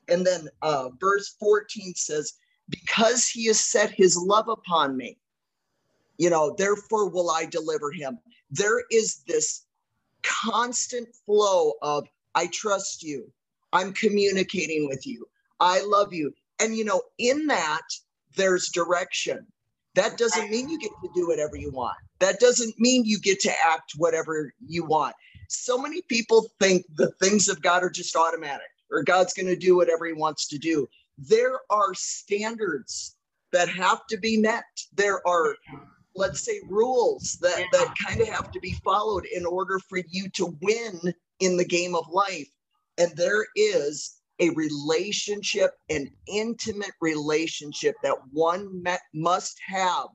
And 0.07 0.25
then 0.25 0.48
uh 0.62 0.89
verse 1.00 1.36
14 1.39 1.93
says 1.95 2.33
because 2.69 3.27
he 3.27 3.48
has 3.48 3.60
set 3.60 3.91
his 3.91 4.17
love 4.17 4.48
upon 4.48 4.95
me 4.95 5.17
you 6.17 6.29
know 6.29 6.55
therefore 6.57 7.10
will 7.10 7.31
i 7.31 7.45
deliver 7.45 7.91
him. 7.91 8.19
There 8.51 8.83
is 8.91 9.24
this 9.27 9.65
constant 10.22 11.10
flow 11.25 11.74
of 11.81 12.07
i 12.36 12.48
trust 12.48 13.03
you. 13.03 13.31
I'm 13.74 13.93
communicating 13.93 14.88
with 14.88 15.05
you. 15.07 15.27
I 15.60 15.81
love 15.81 16.13
you. 16.13 16.33
And 16.60 16.77
you 16.77 16.86
know 16.86 17.01
in 17.17 17.48
that 17.48 17.81
there's 18.36 18.70
direction 18.70 19.46
that 19.96 20.18
doesn't 20.18 20.50
mean 20.50 20.70
you 20.70 20.80
get 20.80 20.92
to 21.04 21.10
do 21.13 21.28
whatever 21.28 21.56
you 21.56 21.72
want 21.72 21.96
that 22.20 22.40
doesn't 22.40 22.80
mean 22.80 23.04
you 23.06 23.20
get 23.20 23.40
to 23.40 23.52
act 23.66 23.94
whatever 23.98 24.54
you 24.68 24.84
want 24.86 25.16
so 25.48 25.78
many 25.78 26.02
people 26.04 26.50
think 26.60 26.86
the 26.96 27.12
things 27.22 27.48
of 27.48 27.62
God 27.62 27.84
are 27.84 27.90
just 27.90 28.16
automatic 28.16 28.68
or 28.92 29.04
God's 29.04 29.34
going 29.34 29.48
to 29.48 29.56
do 29.56 29.75
whatever 29.75 30.06
he 30.06 30.13
wants 30.13 30.48
to 30.48 30.58
do. 30.58 30.88
There 31.18 31.60
are 31.70 31.94
standards 31.94 33.16
that 33.52 33.70
have 33.70 34.06
to 34.08 34.18
be 34.18 34.38
met. 34.38 34.63
There 34.94 35.25
are, 35.28 35.56
let's 36.16 36.42
say, 36.42 36.60
rules 36.68 37.38
that, 37.42 37.66
that 37.72 37.94
kind 38.08 38.22
of 38.22 38.28
have 38.28 38.52
to 38.52 38.60
be 38.60 38.74
followed 38.84 39.25
in 39.25 39.46
order 39.46 39.80
for 39.80 40.00
you 40.10 40.30
to 40.30 40.58
win 40.62 41.13
in 41.40 41.58
the 41.58 41.66
game 41.66 41.96
of 41.96 42.08
life. 42.10 42.50
And 42.98 43.16
there 43.16 43.46
is 43.56 44.18
a 44.40 44.50
relationship, 44.52 45.72
an 45.90 46.10
intimate 46.28 46.94
relationship 47.02 47.96
that 48.04 48.18
one 48.32 48.82
me- 48.82 48.96
must 49.13 49.60
have. 49.68 50.08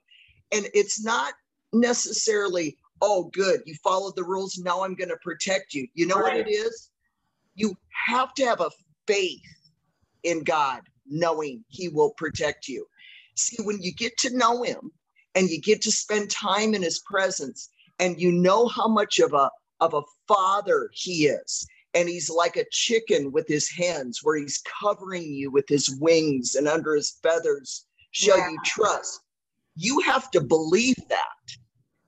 And 0.53 0.67
it's 0.75 1.03
not 1.03 1.35
necessarily 1.73 2.77
oh 3.01 3.25
good 3.33 3.61
you 3.67 3.75
followed 3.85 4.17
the 4.17 4.25
rules 4.25 4.59
now 4.59 4.83
i'm 4.83 4.95
going 4.95 5.09
to 5.09 5.19
protect 5.23 5.75
you. 5.75 5.87
You 5.95 6.07
know 6.07 6.17
what 6.17 6.37
it 6.37 6.49
is? 6.49 6.91
You 7.55 7.77
have 8.09 8.35
to 8.35 8.45
have 8.45 8.61
a 8.61 8.71
faith 9.07 9.41
in 10.23 10.43
god 10.45 10.83
knowing 11.07 11.65
he 11.69 11.89
will 11.89 12.11
protect 12.13 12.69
you. 12.69 12.87
See 13.35 13.63
when 13.63 13.81
you 13.81 13.93
get 13.93 14.17
to 14.19 14.37
know 14.37 14.63
him 14.63 14.91
and 15.35 15.49
you 15.49 15.61
get 15.61 15.81
to 15.83 15.93
spend 15.93 16.31
time 16.31 16.75
in 16.75 16.83
his 16.83 17.01
presence 17.01 17.71
and 17.99 18.21
you 18.21 18.33
know 18.33 18.67
how 18.67 18.89
much 18.89 19.19
of 19.19 19.33
a 19.33 19.51
of 19.81 19.95
a 19.95 20.03
father 20.27 20.91
he 20.93 21.27
is 21.27 21.67
and 21.99 22.09
he's 22.09 22.31
like 22.31 22.57
a 22.57 22.64
chicken 22.71 23.33
with 23.33 23.49
his 23.49 23.69
hands 23.69 24.21
where 24.23 24.37
he's 24.37 24.62
covering 24.81 25.35
you 25.35 25.50
with 25.50 25.69
his 25.69 25.90
wings 26.00 26.55
and 26.55 26.69
under 26.69 26.95
his 26.95 27.19
feathers 27.23 27.87
shall 28.12 28.38
Yeah. 28.38 28.50
you 28.50 28.59
trust 28.64 29.21
you 29.81 30.00
have 30.00 30.31
to 30.33 30.40
believe 30.40 30.97
that 31.09 31.47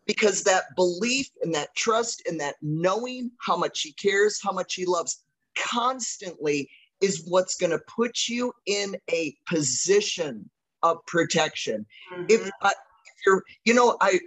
because 0.06 0.42
that 0.42 0.64
belief 0.75 1.28
and 1.42 1.54
that 1.54 1.75
trust 1.76 2.20
and 2.26 2.40
that 2.40 2.56
knowing 2.62 3.30
how 3.40 3.56
much 3.56 3.82
he 3.82 3.92
cares, 3.92 4.40
how 4.42 4.50
much 4.50 4.75
he 4.75 4.85
loves 4.85 5.23
constantly 5.56 6.68
is 7.00 7.25
what's 7.28 7.54
going 7.54 7.70
to 7.70 7.78
put 7.87 8.28
you 8.28 8.52
in 8.66 8.97
a 9.11 9.37
position 9.47 10.50
of 10.82 10.99
protection. 11.06 11.87
If, 12.28 12.40
Mhm. 12.42 12.50
I, 12.62 12.70
if 12.70 13.26
you're, 13.26 13.44
you 13.64 13.75
know, 13.75 13.97
I, 14.00 14.18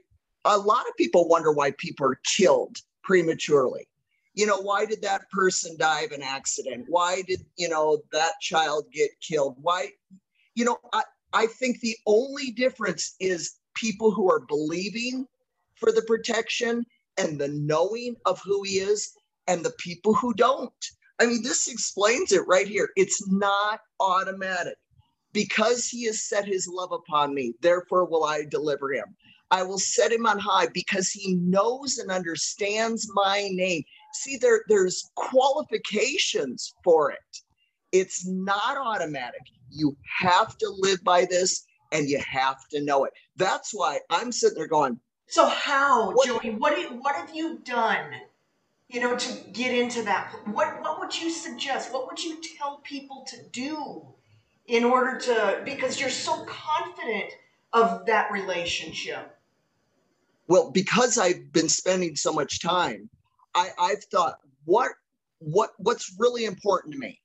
a 0.46 0.58
lot 0.58 0.88
of 0.88 0.96
people 0.96 1.28
wonder 1.28 1.52
why 1.52 1.72
people 1.72 2.06
are 2.06 2.20
killed 2.38 2.78
prematurely. 3.04 3.88
You 4.34 4.48
know, 4.48 4.62
why 4.62 4.86
did 4.86 5.02
that 5.04 5.30
person 5.30 5.76
die 5.78 6.02
of 6.02 6.12
an 6.12 6.24
accident? 6.24 6.86
Why 6.88 7.22
did, 7.22 7.46
you 7.56 7.70
know, 7.70 8.00
that 8.12 8.34
child 8.42 8.86
get 8.92 9.12
killed? 9.22 9.56
Why, 9.62 9.90
you 10.56 10.66
know, 10.66 10.78
I, 10.92 11.04
I 11.34 11.46
think 11.48 11.80
the 11.80 11.96
only 12.08 12.52
difference 12.52 13.16
is 13.20 13.56
people 13.76 14.12
who 14.12 14.32
are 14.32 14.40
believing 14.40 15.28
for 15.76 15.92
the 15.92 16.04
protection 16.04 16.86
and 17.18 17.40
the 17.40 17.50
knowing 17.50 18.16
of 18.26 18.42
who 18.44 18.64
he 18.64 18.76
is 18.80 19.14
and 19.48 19.64
the 19.64 19.74
people 19.78 20.14
who 20.14 20.34
don't. 20.34 20.72
I 21.20 21.26
mean, 21.26 21.44
this 21.44 21.68
explains 21.68 22.32
it 22.32 22.48
right 22.48 22.68
here. 22.68 22.90
It's 22.96 23.28
not 23.30 23.82
automatic. 24.00 24.76
Because 25.32 25.88
he 25.88 26.06
has 26.06 26.22
set 26.22 26.46
his 26.46 26.68
love 26.68 26.92
upon 26.92 27.34
me, 27.34 27.56
therefore 27.62 28.06
will 28.06 28.24
I 28.24 28.46
deliver 28.46 28.94
him. 28.94 29.16
I 29.50 29.64
will 29.64 29.80
set 29.80 30.12
him 30.12 30.28
on 30.28 30.38
high 30.38 30.68
because 30.74 31.10
he 31.10 31.36
knows 31.36 31.98
and 31.98 32.12
understands 32.12 33.10
my 33.14 33.50
name. 33.52 33.84
See, 34.14 34.38
there, 34.38 34.64
there's 34.68 35.10
qualifications 35.16 36.74
for 36.84 37.12
it. 37.12 37.18
It's 37.92 38.26
not 38.28 38.78
automatic. 38.78 39.42
You 39.70 39.96
have 40.20 40.58
to 40.60 40.70
live 40.80 41.04
by 41.04 41.26
this 41.26 41.66
and 41.92 42.10
you 42.10 42.20
have 42.20 42.68
to 42.70 42.84
know 42.84 43.06
it. 43.06 43.14
That's 43.36 43.72
why 43.74 44.00
I'm 44.10 44.32
sitting 44.32 44.58
there 44.58 44.68
going, 44.68 45.00
So 45.28 45.48
how, 45.48 46.12
What- 46.12 46.28
Joey? 46.28 46.52
What 46.52 46.80
you, 46.80 46.88
what 47.02 47.16
have 47.16 47.34
you 47.36 47.60
done? 47.64 48.06
You 48.90 49.02
know, 49.02 49.16
to 49.16 49.34
get 49.52 49.74
into 49.74 50.04
that. 50.04 50.32
What 50.46 50.80
what 50.82 51.00
would 51.00 51.20
you 51.20 51.32
suggest? 51.32 51.92
What 51.92 52.06
would 52.08 52.24
you 52.24 52.40
tell 52.58 52.78
people 52.84 53.26
to 53.28 53.38
do 53.52 54.06
in 54.68 54.84
order 54.84 55.18
to? 55.20 55.62
Because 55.66 56.00
you're 56.00 56.12
so 56.12 56.46
confident 56.46 57.32
of 57.72 58.06
that 58.06 58.32
relationship. 58.32 59.36
well 60.48 60.70
because 60.70 61.18
i've 61.18 61.52
been 61.52 61.70
spending 61.70 62.16
so 62.16 62.32
much 62.32 62.62
time 62.62 63.10
i 63.56 63.70
i've 63.80 64.04
thought 64.06 64.38
what 64.66 64.92
what 65.40 65.72
what's 65.78 66.16
really 66.18 66.46
important 66.46 66.94
to 66.94 67.00
me 67.00 67.20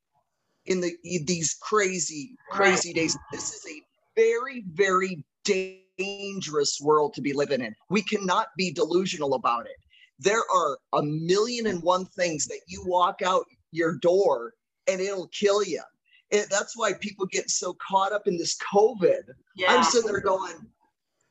in 0.66 0.80
the 0.80 0.92
these 1.24 1.56
crazy 1.60 2.36
crazy 2.50 2.92
days? 2.92 3.16
This 3.32 3.52
is 3.52 3.64
a 3.66 3.82
very 4.16 4.64
very 4.72 5.24
dangerous 5.44 6.78
world 6.80 7.14
to 7.14 7.22
be 7.22 7.32
living 7.32 7.60
in. 7.60 7.74
We 7.90 8.02
cannot 8.02 8.48
be 8.56 8.72
delusional 8.72 9.34
about 9.34 9.66
it. 9.66 9.76
There 10.18 10.42
are 10.54 10.78
a 10.92 11.02
million 11.02 11.66
and 11.66 11.82
one 11.82 12.04
things 12.04 12.46
that 12.46 12.60
you 12.66 12.82
walk 12.86 13.22
out 13.24 13.44
your 13.72 13.96
door 13.98 14.52
and 14.88 15.00
it'll 15.00 15.28
kill 15.28 15.62
you. 15.62 15.82
And 16.30 16.44
that's 16.50 16.76
why 16.76 16.92
people 17.00 17.26
get 17.26 17.50
so 17.50 17.76
caught 17.86 18.12
up 18.12 18.26
in 18.26 18.36
this 18.36 18.56
covid. 18.74 19.22
Yeah. 19.56 19.72
i'm 19.72 19.84
sitting 19.84 20.10
there 20.10 20.20
going 20.20 20.54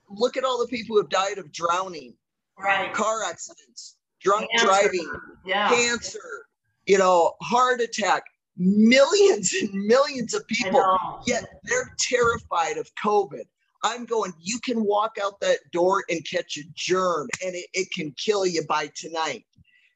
look 0.09 0.37
at 0.37 0.43
all 0.43 0.57
the 0.57 0.67
people 0.67 0.95
who 0.95 1.01
have 1.01 1.09
died 1.09 1.37
of 1.37 1.51
drowning 1.51 2.13
right. 2.57 2.93
car 2.93 3.23
accidents, 3.23 3.96
drunk 4.21 4.49
Cancer. 4.51 4.65
driving, 4.65 5.11
Yeah. 5.45 5.69
cancer, 5.69 6.47
you 6.85 6.97
know, 6.97 7.33
heart 7.41 7.81
attack, 7.81 8.23
millions 8.57 9.53
and 9.53 9.71
millions 9.73 10.33
of 10.33 10.45
people. 10.47 10.97
Yet 11.25 11.59
they're 11.63 11.93
terrified 11.99 12.77
of 12.77 12.89
COVID. 13.03 13.43
I'm 13.83 14.05
going, 14.05 14.33
you 14.39 14.59
can 14.59 14.83
walk 14.83 15.17
out 15.21 15.39
that 15.41 15.59
door 15.71 16.03
and 16.09 16.25
catch 16.29 16.57
a 16.57 16.63
germ 16.75 17.29
and 17.45 17.55
it, 17.55 17.67
it 17.73 17.87
can 17.91 18.11
kill 18.17 18.45
you 18.45 18.63
by 18.67 18.89
tonight. 18.95 19.45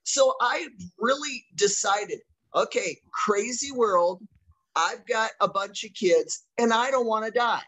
So 0.04 0.36
I 0.40 0.68
really 1.00 1.46
decided, 1.56 2.20
okay, 2.56 2.98
crazy 3.12 3.72
world. 3.72 4.22
I've 4.76 5.06
got 5.08 5.32
a 5.42 5.48
bunch 5.48 5.84
of 5.84 5.94
kids 5.94 6.46
and 6.58 6.72
I 6.72 6.92
don't 6.92 7.08
want 7.08 7.26
to 7.26 7.32
die 7.32 7.64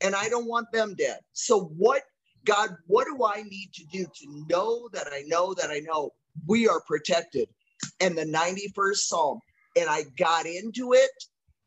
and 0.00 0.14
I 0.14 0.28
don't 0.28 0.46
want 0.46 0.70
them 0.72 0.94
dead. 0.94 1.20
So 1.32 1.64
what 1.76 2.02
God, 2.46 2.70
what 2.86 3.06
do 3.06 3.24
I 3.24 3.42
need 3.42 3.70
to 3.74 3.84
do 3.92 4.04
to 4.04 4.46
know 4.48 4.88
that 4.92 5.08
I 5.12 5.22
know 5.26 5.52
that 5.54 5.70
I 5.70 5.80
know 5.80 6.12
we 6.46 6.66
are 6.68 6.80
protected? 6.86 7.48
And 8.00 8.16
the 8.16 8.24
91st 8.24 8.96
Psalm, 8.96 9.40
and 9.76 9.90
I 9.90 10.04
got 10.16 10.46
into 10.46 10.94
it 10.94 11.10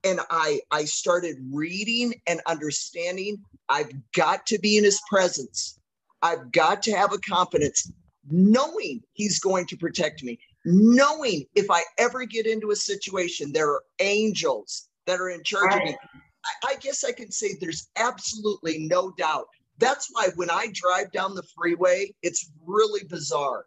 and 0.03 0.19
I 0.29 0.61
I 0.71 0.85
started 0.85 1.37
reading 1.51 2.13
and 2.27 2.41
understanding 2.47 3.37
I've 3.67 3.91
got 4.13 4.45
to 4.47 4.57
be 4.57 4.77
in 4.77 4.83
his 4.83 5.01
presence. 5.09 5.79
I've 6.21 6.51
got 6.51 6.81
to 6.83 6.95
have 6.95 7.13
a 7.13 7.19
confidence 7.19 7.91
knowing 8.29 9.01
he's 9.13 9.39
going 9.39 9.65
to 9.67 9.77
protect 9.77 10.23
me, 10.23 10.39
knowing 10.65 11.45
if 11.55 11.69
I 11.69 11.83
ever 11.97 12.25
get 12.25 12.45
into 12.45 12.71
a 12.71 12.75
situation, 12.75 13.51
there 13.51 13.69
are 13.69 13.83
angels 13.99 14.89
that 15.05 15.19
are 15.19 15.29
in 15.29 15.43
charge 15.43 15.73
right. 15.73 15.81
of 15.81 15.87
me. 15.87 15.97
I, 16.45 16.71
I 16.71 16.75
guess 16.75 17.03
I 17.03 17.11
can 17.11 17.31
say 17.31 17.55
there's 17.59 17.89
absolutely 17.95 18.87
no 18.87 19.11
doubt. 19.11 19.47
That's 19.79 20.09
why 20.11 20.29
when 20.35 20.49
I 20.49 20.67
drive 20.73 21.11
down 21.11 21.35
the 21.35 21.47
freeway, 21.55 22.13
it's 22.21 22.51
really 22.65 23.01
bizarre. 23.09 23.65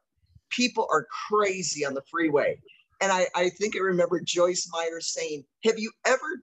People 0.51 0.87
are 0.91 1.07
crazy 1.29 1.85
on 1.85 1.95
the 1.95 2.03
freeway. 2.11 2.61
And 3.01 3.11
I, 3.11 3.27
I 3.35 3.49
think 3.49 3.75
I 3.75 3.81
remember 3.81 4.21
Joyce 4.21 4.69
Meyer 4.73 5.01
saying, 5.01 5.45
Have 5.65 5.79
you 5.79 5.91
ever 6.07 6.43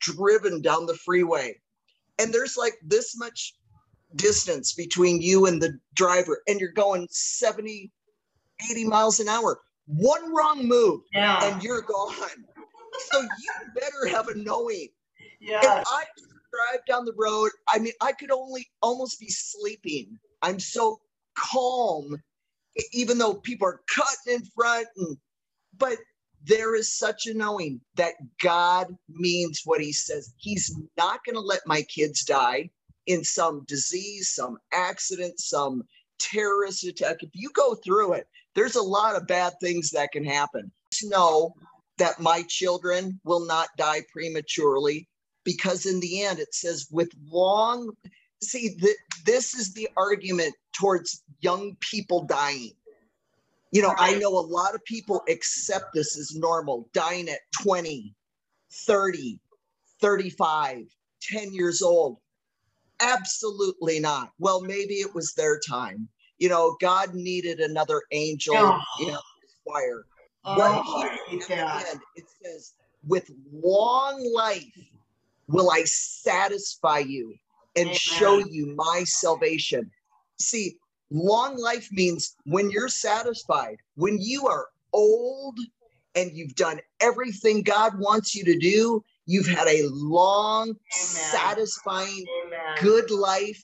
driven 0.00 0.60
down 0.60 0.86
the 0.86 0.94
freeway 0.94 1.56
and 2.18 2.32
there's 2.32 2.56
like 2.56 2.74
this 2.82 3.16
much 3.16 3.54
distance 4.16 4.72
between 4.72 5.20
you 5.20 5.46
and 5.46 5.60
the 5.60 5.78
driver 5.94 6.42
and 6.46 6.60
you're 6.60 6.72
going 6.72 7.08
70 7.10 7.90
80 8.70 8.84
miles 8.84 9.20
an 9.20 9.28
hour 9.28 9.60
one 9.86 10.34
wrong 10.34 10.66
move 10.66 11.00
yeah. 11.12 11.44
and 11.44 11.62
you're 11.62 11.82
gone 11.82 12.14
so 13.10 13.20
you 13.20 13.52
better 13.74 14.06
have 14.14 14.28
a 14.28 14.34
knowing 14.36 14.88
yeah 15.40 15.80
if 15.80 15.86
i 15.88 16.04
drive 16.54 16.80
down 16.86 17.04
the 17.04 17.14
road 17.16 17.50
i 17.68 17.78
mean 17.78 17.92
i 18.00 18.12
could 18.12 18.30
only 18.30 18.66
almost 18.82 19.18
be 19.20 19.28
sleeping 19.28 20.18
i'm 20.42 20.60
so 20.60 21.00
calm 21.36 22.16
even 22.92 23.18
though 23.18 23.34
people 23.34 23.66
are 23.66 23.80
cutting 23.88 24.34
in 24.34 24.42
front 24.54 24.86
and 24.96 25.16
but 25.78 25.98
there 26.46 26.74
is 26.74 26.92
such 26.92 27.26
a 27.26 27.34
knowing 27.34 27.80
that 27.96 28.14
God 28.40 28.94
means 29.08 29.62
what 29.64 29.80
he 29.80 29.92
says. 29.92 30.34
He's 30.36 30.74
not 30.96 31.24
going 31.24 31.36
to 31.36 31.40
let 31.40 31.60
my 31.66 31.82
kids 31.82 32.22
die 32.24 32.70
in 33.06 33.24
some 33.24 33.64
disease, 33.66 34.30
some 34.34 34.58
accident, 34.72 35.40
some 35.40 35.82
terrorist 36.18 36.84
attack. 36.84 37.22
If 37.22 37.30
you 37.32 37.50
go 37.54 37.74
through 37.76 38.14
it, 38.14 38.26
there's 38.54 38.76
a 38.76 38.82
lot 38.82 39.16
of 39.16 39.26
bad 39.26 39.54
things 39.60 39.90
that 39.90 40.12
can 40.12 40.24
happen. 40.24 40.70
Just 40.92 41.10
know 41.10 41.54
that 41.98 42.20
my 42.20 42.44
children 42.48 43.20
will 43.24 43.46
not 43.46 43.68
die 43.76 44.02
prematurely 44.12 45.08
because 45.44 45.86
in 45.86 46.00
the 46.00 46.22
end 46.22 46.38
it 46.38 46.54
says 46.54 46.88
with 46.90 47.10
long 47.30 47.90
see 48.42 48.76
that 48.80 48.96
this 49.24 49.54
is 49.54 49.72
the 49.72 49.88
argument 49.96 50.54
towards 50.72 51.22
young 51.40 51.76
people 51.80 52.24
dying 52.24 52.72
you 53.74 53.82
know, 53.82 53.92
I 53.98 54.14
know 54.18 54.28
a 54.28 54.38
lot 54.38 54.76
of 54.76 54.84
people 54.84 55.24
accept 55.28 55.86
this 55.94 56.16
as 56.16 56.36
normal, 56.36 56.88
dying 56.92 57.28
at 57.28 57.40
20, 57.60 58.14
30, 58.70 59.40
35, 60.00 60.84
10 61.20 61.52
years 61.52 61.82
old. 61.82 62.18
Absolutely 63.00 63.98
not. 63.98 64.30
Well, 64.38 64.60
maybe 64.60 64.94
it 64.94 65.12
was 65.12 65.32
their 65.32 65.58
time. 65.58 66.08
You 66.38 66.50
know, 66.50 66.76
God 66.80 67.14
needed 67.14 67.58
another 67.58 68.02
angel, 68.12 68.54
oh. 68.56 68.80
you 69.00 69.08
know, 69.08 69.20
choir. 69.66 70.04
Oh, 70.44 70.56
but 70.56 71.40
here 71.48 71.64
end, 71.90 72.00
it 72.14 72.26
says, 72.44 72.74
with 73.08 73.28
long 73.52 74.24
life 74.32 74.78
will 75.48 75.70
I 75.70 75.82
satisfy 75.84 76.98
you 76.98 77.34
and 77.76 77.86
Amen. 77.86 77.94
show 77.94 78.38
you 78.38 78.74
my 78.76 79.04
salvation. 79.04 79.90
See, 80.38 80.76
Long 81.14 81.56
life 81.56 81.88
means 81.92 82.34
when 82.44 82.70
you're 82.70 82.88
satisfied, 82.88 83.76
when 83.94 84.18
you 84.20 84.48
are 84.48 84.66
old 84.92 85.58
and 86.16 86.32
you've 86.32 86.56
done 86.56 86.80
everything 87.00 87.62
God 87.62 87.98
wants 88.00 88.34
you 88.34 88.44
to 88.44 88.58
do, 88.58 89.04
you've 89.26 89.46
had 89.46 89.68
a 89.68 89.82
long, 89.92 90.70
Amen. 90.70 90.78
satisfying, 90.90 92.26
Amen. 92.46 92.76
good 92.80 93.12
life. 93.12 93.62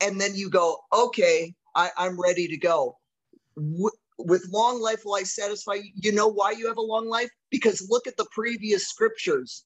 And 0.00 0.20
then 0.20 0.34
you 0.34 0.50
go, 0.50 0.78
okay, 0.92 1.54
I, 1.76 1.90
am 1.96 2.20
ready 2.20 2.48
to 2.48 2.56
go. 2.56 2.96
W- 3.56 3.90
with 4.18 4.48
long 4.50 4.80
life 4.80 5.02
will 5.04 5.14
I 5.14 5.22
satisfy 5.22 5.74
you. 5.74 5.92
You 5.94 6.12
know 6.12 6.28
why 6.28 6.52
you 6.52 6.66
have 6.66 6.78
a 6.78 6.82
long 6.82 7.08
life? 7.08 7.30
Because 7.50 7.86
look 7.88 8.08
at 8.08 8.16
the 8.16 8.26
previous 8.32 8.88
scriptures. 8.88 9.64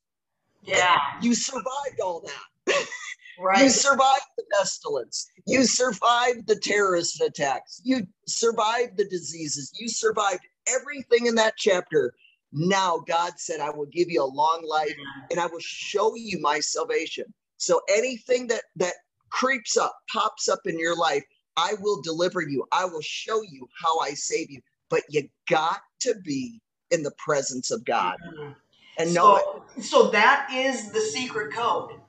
Yeah. 0.65 0.97
You 1.21 1.35
survived 1.35 2.01
all 2.03 2.25
that. 2.67 2.87
Right. 3.39 3.65
You 3.65 3.69
survived 3.69 4.27
the 4.37 4.45
pestilence. 4.57 5.29
You 5.47 5.65
survived 5.65 6.47
the 6.47 6.57
terrorist 6.57 7.21
attacks. 7.21 7.81
You 7.85 8.07
survived 8.27 8.97
the 8.97 9.07
diseases. 9.07 9.73
You 9.79 9.89
survived 9.89 10.41
everything 10.69 11.27
in 11.27 11.35
that 11.35 11.55
chapter. 11.57 12.15
Now 12.53 13.03
God 13.09 13.33
said, 13.37 13.61
I 13.61 13.71
will 13.71 13.87
give 13.87 14.09
you 14.09 14.23
a 14.23 14.25
long 14.25 14.65
life 14.69 14.95
and 15.31 15.41
I 15.41 15.47
will 15.47 15.61
show 15.61 16.15
you 16.15 16.41
my 16.41 16.61
salvation. 16.61 17.25
So 17.57 17.81
anything 17.89 18.47
that 18.49 18.63
that 18.77 18.95
creeps 19.31 19.77
up, 19.77 19.97
pops 20.13 20.49
up 20.49 20.61
in 20.65 20.79
your 20.79 20.97
life, 20.97 21.25
I 21.57 21.75
will 21.81 22.01
deliver 22.03 22.41
you. 22.41 22.65
I 22.71 22.85
will 22.85 23.03
show 23.03 23.43
you 23.43 23.69
how 23.83 23.99
I 23.99 24.11
save 24.15 24.51
you. 24.51 24.61
But 24.91 25.03
you 25.09 25.29
got 25.49 25.81
to 26.01 26.15
be 26.25 26.61
in 26.91 27.03
the 27.03 27.13
presence 27.19 27.73
of 27.73 27.85
God. 27.85 28.17
Mm-hmm. 28.25 28.53
And 28.99 29.11
so, 29.11 29.15
know 29.15 29.63
it. 29.77 29.83
So 29.83 30.11
that 30.11 30.49
is 30.53 30.93
the 30.93 31.01
secret 31.01 31.53
code 31.53 32.01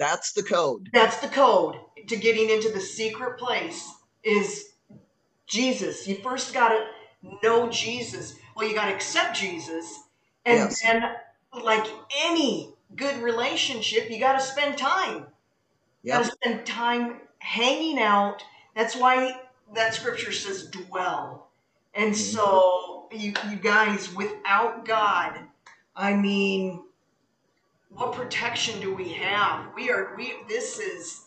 that's 0.00 0.32
the 0.32 0.42
code. 0.42 0.88
That's 0.94 1.18
the 1.18 1.28
code 1.28 1.76
to 2.08 2.16
getting 2.16 2.48
into 2.48 2.70
the 2.70 2.80
secret 2.80 3.38
place 3.38 3.86
is 4.24 4.70
Jesus. 5.46 6.08
You 6.08 6.14
first 6.16 6.54
got 6.54 6.70
to 6.70 6.86
know 7.42 7.68
Jesus. 7.68 8.36
Well, 8.56 8.66
you 8.66 8.74
got 8.74 8.86
to 8.86 8.94
accept 8.94 9.36
Jesus. 9.36 10.04
And 10.46 10.58
yes. 10.58 10.82
and 10.86 11.04
like 11.62 11.86
any 12.24 12.72
good 12.96 13.22
relationship, 13.22 14.10
you 14.10 14.18
got 14.18 14.38
to 14.38 14.40
spend 14.40 14.78
time. 14.78 15.26
You 16.02 16.12
got 16.12 16.24
to 16.24 16.30
spend 16.30 16.64
time 16.64 17.20
hanging 17.40 17.98
out. 17.98 18.42
That's 18.74 18.96
why 18.96 19.38
that 19.74 19.92
scripture 19.92 20.32
says 20.32 20.68
dwell. 20.68 21.50
And 21.92 22.14
mm-hmm. 22.14 22.36
so 22.36 23.08
you 23.12 23.34
you 23.50 23.56
guys 23.56 24.14
without 24.14 24.86
God, 24.86 25.40
I 25.96 26.14
mean, 26.14 26.82
what 27.90 28.12
protection 28.12 28.80
do 28.80 28.94
we 28.94 29.10
have? 29.14 29.66
We 29.74 29.90
are 29.90 30.14
we 30.16 30.34
this 30.48 30.78
is 30.78 31.24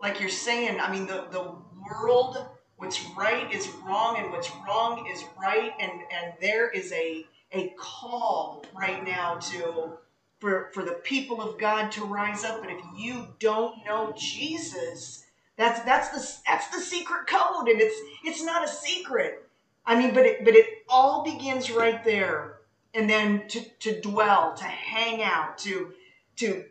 like 0.00 0.20
you're 0.20 0.28
saying, 0.28 0.80
I 0.80 0.90
mean 0.92 1.06
the 1.06 1.26
the 1.30 1.54
world 1.90 2.46
what's 2.76 3.04
right 3.16 3.52
is 3.52 3.68
wrong 3.86 4.18
and 4.18 4.30
what's 4.30 4.50
wrong 4.66 5.06
is 5.12 5.24
right. 5.40 5.72
And 5.80 5.92
and 5.92 6.34
there 6.40 6.70
is 6.70 6.92
a 6.92 7.24
a 7.52 7.74
call 7.78 8.64
right 8.74 9.04
now 9.04 9.36
to 9.36 9.92
for 10.40 10.70
for 10.74 10.84
the 10.84 10.92
people 11.04 11.40
of 11.40 11.58
God 11.58 11.90
to 11.92 12.04
rise 12.04 12.44
up. 12.44 12.60
But 12.60 12.70
if 12.70 12.80
you 12.96 13.28
don't 13.40 13.84
know 13.86 14.14
Jesus 14.16 15.24
that's 15.56 15.80
that's 15.82 16.08
the 16.10 16.50
that's 16.50 16.68
the 16.68 16.80
secret 16.80 17.26
code. 17.26 17.68
And 17.68 17.80
it's 17.80 17.96
it's 18.24 18.42
not 18.42 18.64
a 18.64 18.68
secret. 18.68 19.44
I 19.86 19.98
mean 19.98 20.14
but 20.14 20.26
it 20.26 20.44
but 20.44 20.54
it 20.54 20.66
all 20.88 21.24
begins 21.24 21.70
right 21.70 22.02
there 22.04 22.56
and 22.94 23.08
then 23.08 23.48
to 23.48 23.60
to 23.80 24.00
dwell 24.00 24.54
to 24.56 24.64
hang 24.64 25.22
out 25.22 25.58
to 25.58 25.92
to, 26.36 26.64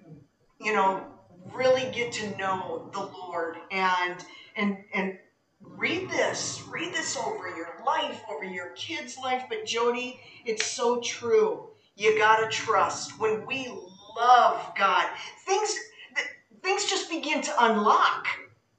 you 0.59 0.73
know, 0.73 1.05
really 1.53 1.89
get 1.91 2.11
to 2.11 2.37
know 2.37 2.89
the 2.93 2.99
Lord 2.99 3.57
and 3.71 4.23
and 4.55 4.77
and 4.93 5.17
read 5.61 6.09
this, 6.09 6.63
read 6.67 6.93
this 6.93 7.15
over 7.17 7.49
your 7.49 7.81
life, 7.85 8.21
over 8.29 8.43
your 8.43 8.69
kids' 8.71 9.17
life. 9.17 9.43
But 9.49 9.65
Jody, 9.65 10.19
it's 10.45 10.65
so 10.65 10.99
true. 11.01 11.67
You 11.95 12.17
gotta 12.17 12.49
trust. 12.49 13.19
When 13.19 13.45
we 13.45 13.67
love 14.17 14.73
God, 14.77 15.07
things 15.45 15.75
things 16.61 16.85
just 16.85 17.09
begin 17.09 17.41
to 17.41 17.65
unlock. 17.65 18.27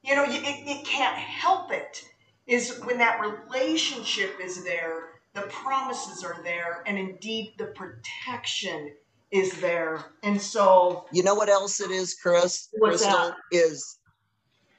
You 0.02 0.16
know, 0.16 0.24
it, 0.24 0.42
it 0.44 0.84
can't 0.84 1.16
help 1.16 1.72
it. 1.72 2.04
Is 2.46 2.80
when 2.84 2.98
that 2.98 3.20
relationship 3.20 4.38
is 4.42 4.64
there, 4.64 5.11
the 5.34 5.42
promises 5.42 6.24
are 6.24 6.40
there, 6.42 6.82
and 6.86 6.98
indeed 6.98 7.54
the 7.58 7.66
protection 7.66 8.92
is 9.30 9.60
there. 9.60 10.04
And 10.22 10.40
so 10.40 11.06
you 11.12 11.22
know 11.22 11.34
what 11.34 11.48
else 11.48 11.80
it 11.80 11.90
is, 11.90 12.14
Chris? 12.14 12.68
What's 12.72 13.02
Crystal 13.02 13.30
that? 13.30 13.36
is 13.50 13.98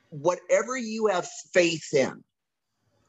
whatever 0.10 0.78
you 0.78 1.08
have 1.08 1.28
faith 1.54 1.94
in, 1.94 2.24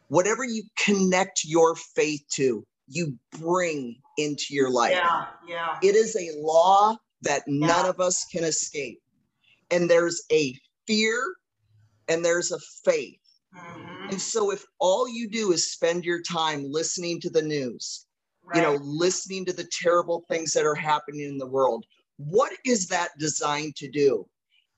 whatever 0.08 0.44
you 0.44 0.62
connect 0.78 1.42
your 1.44 1.76
faith 1.76 2.22
to, 2.36 2.64
you 2.88 3.18
bring 3.38 3.96
into 4.16 4.46
your 4.50 4.70
life. 4.70 4.92
Yeah, 4.92 5.26
yeah. 5.46 5.78
It 5.82 5.94
is 5.96 6.16
a 6.16 6.30
law 6.40 6.96
that 7.22 7.42
yeah. 7.46 7.66
none 7.66 7.86
of 7.86 8.00
us 8.00 8.24
can 8.32 8.44
escape. 8.44 9.00
And 9.70 9.90
there's 9.90 10.22
a 10.30 10.54
fear 10.86 11.34
and 12.08 12.24
there's 12.24 12.52
a 12.52 12.58
faith. 12.84 13.18
Mm-hmm. 13.56 13.93
And 14.10 14.20
so 14.20 14.50
if 14.50 14.64
all 14.78 15.08
you 15.08 15.28
do 15.28 15.52
is 15.52 15.72
spend 15.72 16.04
your 16.04 16.22
time 16.22 16.64
listening 16.70 17.20
to 17.22 17.30
the 17.30 17.42
news, 17.42 18.06
right. 18.44 18.56
you 18.56 18.62
know, 18.62 18.78
listening 18.82 19.44
to 19.46 19.52
the 19.52 19.68
terrible 19.82 20.24
things 20.28 20.52
that 20.52 20.66
are 20.66 20.74
happening 20.74 21.22
in 21.22 21.38
the 21.38 21.46
world. 21.46 21.84
What 22.16 22.52
is 22.64 22.86
that 22.88 23.10
designed 23.18 23.76
to 23.76 23.90
do? 23.90 24.26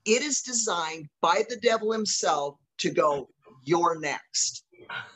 It 0.04 0.22
is 0.22 0.42
designed 0.42 1.08
by 1.20 1.44
the 1.48 1.56
devil 1.56 1.92
himself 1.92 2.56
to 2.78 2.90
go, 2.90 3.28
you're 3.64 3.98
next. 3.98 4.64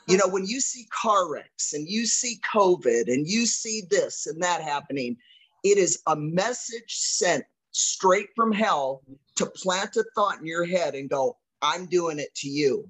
You 0.07 0.17
know, 0.17 0.27
when 0.27 0.45
you 0.45 0.59
see 0.59 0.85
car 0.91 1.31
wrecks 1.31 1.73
and 1.73 1.87
you 1.87 2.05
see 2.05 2.39
COVID 2.53 3.07
and 3.07 3.25
you 3.25 3.45
see 3.45 3.83
this 3.89 4.27
and 4.27 4.41
that 4.43 4.61
happening, 4.61 5.15
it 5.63 5.77
is 5.77 6.01
a 6.07 6.15
message 6.15 6.89
sent 6.89 7.45
straight 7.71 8.27
from 8.35 8.51
hell 8.51 9.01
to 9.35 9.45
plant 9.45 9.95
a 9.95 10.03
thought 10.13 10.39
in 10.39 10.45
your 10.45 10.65
head 10.65 10.93
and 10.93 11.09
go, 11.09 11.37
I'm 11.61 11.85
doing 11.85 12.19
it 12.19 12.33
to 12.35 12.49
you. 12.49 12.89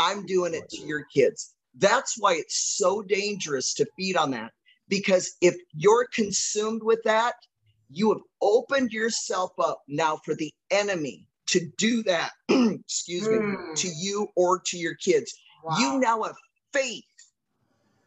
I'm 0.00 0.26
doing 0.26 0.54
it 0.54 0.68
to 0.70 0.82
your 0.86 1.04
kids. 1.14 1.54
That's 1.76 2.16
why 2.18 2.34
it's 2.34 2.76
so 2.76 3.02
dangerous 3.02 3.74
to 3.74 3.86
feed 3.96 4.16
on 4.16 4.30
that. 4.32 4.50
Because 4.88 5.36
if 5.40 5.54
you're 5.74 6.08
consumed 6.12 6.82
with 6.82 7.00
that, 7.04 7.34
you 7.90 8.10
have 8.12 8.22
opened 8.42 8.92
yourself 8.92 9.52
up 9.60 9.82
now 9.86 10.18
for 10.24 10.34
the 10.34 10.52
enemy 10.70 11.26
to 11.48 11.60
do 11.76 12.02
that, 12.04 12.32
excuse 12.48 13.28
me, 13.28 13.36
Mm. 13.36 13.74
to 13.76 13.88
you 13.88 14.28
or 14.36 14.60
to 14.66 14.78
your 14.78 14.94
kids. 14.94 15.32
Wow. 15.64 15.76
You 15.78 16.00
now 16.00 16.22
have 16.22 16.36
faith 16.72 17.04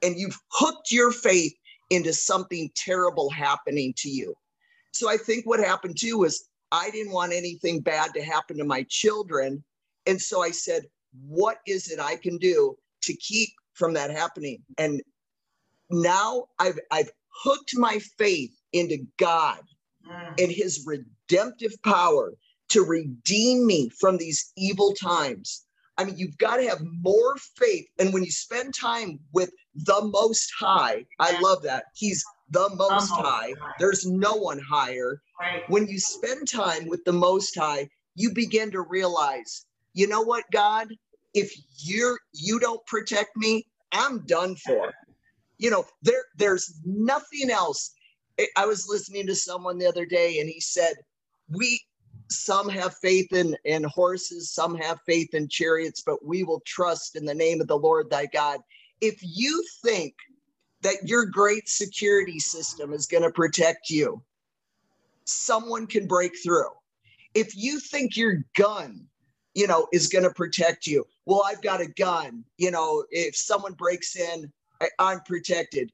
and 0.01 0.17
you've 0.17 0.39
hooked 0.51 0.91
your 0.91 1.11
faith 1.11 1.53
into 1.89 2.13
something 2.13 2.71
terrible 2.75 3.29
happening 3.29 3.93
to 3.97 4.09
you. 4.09 4.33
So 4.93 5.09
I 5.09 5.17
think 5.17 5.45
what 5.45 5.59
happened 5.59 5.97
too 5.99 6.17
was 6.19 6.49
I 6.71 6.89
didn't 6.89 7.13
want 7.13 7.33
anything 7.33 7.81
bad 7.81 8.13
to 8.15 8.23
happen 8.23 8.57
to 8.57 8.63
my 8.65 8.85
children. 8.89 9.63
And 10.07 10.19
so 10.21 10.41
I 10.41 10.51
said, 10.51 10.83
what 11.27 11.57
is 11.67 11.89
it 11.91 11.99
I 11.99 12.15
can 12.15 12.37
do 12.37 12.75
to 13.03 13.13
keep 13.15 13.49
from 13.73 13.93
that 13.93 14.09
happening? 14.11 14.63
And 14.77 15.01
now 15.89 16.45
I've 16.59 16.79
I've 16.91 17.11
hooked 17.43 17.75
my 17.75 17.99
faith 18.17 18.51
into 18.71 19.05
God 19.17 19.59
Mm. 20.05 20.33
and 20.43 20.51
his 20.51 20.85
redemptive 20.85 21.71
power 21.83 22.33
to 22.69 22.83
redeem 22.83 23.65
me 23.65 23.89
from 24.01 24.17
these 24.17 24.51
evil 24.57 24.93
times. 24.93 25.65
I 25.97 26.03
mean, 26.03 26.17
you've 26.17 26.37
got 26.37 26.57
to 26.57 26.67
have 26.67 26.81
more 26.81 27.37
faith. 27.55 27.85
And 27.99 28.13
when 28.13 28.23
you 28.25 28.31
spend 28.31 28.73
time 28.73 29.19
with 29.31 29.51
the 29.75 30.01
Most 30.03 30.51
High, 30.59 31.05
I 31.19 31.39
love 31.39 31.61
that. 31.63 31.85
He's 31.95 32.21
the 32.49 32.69
Most 32.75 33.11
High. 33.11 33.53
There's 33.79 34.05
no 34.05 34.33
one 34.33 34.59
higher. 34.59 35.21
When 35.67 35.87
you 35.87 35.99
spend 35.99 36.49
time 36.49 36.87
with 36.89 37.05
the 37.05 37.13
Most 37.13 37.57
High, 37.57 37.87
you 38.15 38.33
begin 38.33 38.71
to 38.71 38.81
realize, 38.81 39.65
you 39.93 40.07
know 40.07 40.21
what, 40.21 40.43
God? 40.51 40.87
If 41.33 41.53
you're 41.77 42.19
you 42.33 42.59
don't 42.59 42.85
protect 42.85 43.35
me, 43.35 43.65
I'm 43.91 44.25
done 44.25 44.55
for. 44.55 44.93
You 45.57 45.69
know, 45.69 45.85
there 46.01 46.25
there's 46.37 46.79
nothing 46.85 47.49
else. 47.49 47.91
I- 48.57 48.65
was 48.65 48.87
listening 48.89 49.27
to 49.27 49.35
someone 49.35 49.77
the 49.77 49.87
other 49.87 50.05
day, 50.05 50.39
and 50.39 50.49
he 50.49 50.59
said, 50.59 50.95
"We 51.49 51.81
some 52.29 52.69
have 52.69 52.95
faith 52.97 53.31
in 53.33 53.55
in 53.63 53.83
horses, 53.83 54.51
some 54.51 54.75
have 54.75 54.99
faith 55.05 55.33
in 55.33 55.47
chariots, 55.47 56.01
but 56.05 56.25
we 56.25 56.43
will 56.43 56.61
trust 56.65 57.15
in 57.15 57.25
the 57.25 57.35
name 57.35 57.61
of 57.61 57.67
the 57.67 57.77
Lord 57.77 58.09
thy 58.09 58.25
God." 58.25 58.61
If 59.01 59.19
you 59.21 59.63
think 59.83 60.15
that 60.81 61.07
your 61.07 61.25
great 61.25 61.69
security 61.69 62.39
system 62.39 62.93
is 62.93 63.05
going 63.05 63.23
to 63.23 63.31
protect 63.31 63.89
you, 63.89 64.23
someone 65.25 65.87
can 65.87 66.07
break 66.07 66.33
through. 66.43 66.69
If 67.33 67.55
you 67.55 67.79
think 67.79 68.15
your 68.15 68.43
gun, 68.55 69.07
you 69.53 69.67
know, 69.67 69.87
is 69.93 70.07
going 70.07 70.23
to 70.23 70.31
protect 70.31 70.87
you, 70.87 71.05
well, 71.25 71.43
I've 71.45 71.61
got 71.61 71.81
a 71.81 71.87
gun. 71.87 72.43
You 72.57 72.71
know, 72.71 73.03
if 73.11 73.35
someone 73.35 73.73
breaks 73.73 74.15
in, 74.15 74.51
I, 74.81 74.89
I'm 74.99 75.19
protected. 75.21 75.91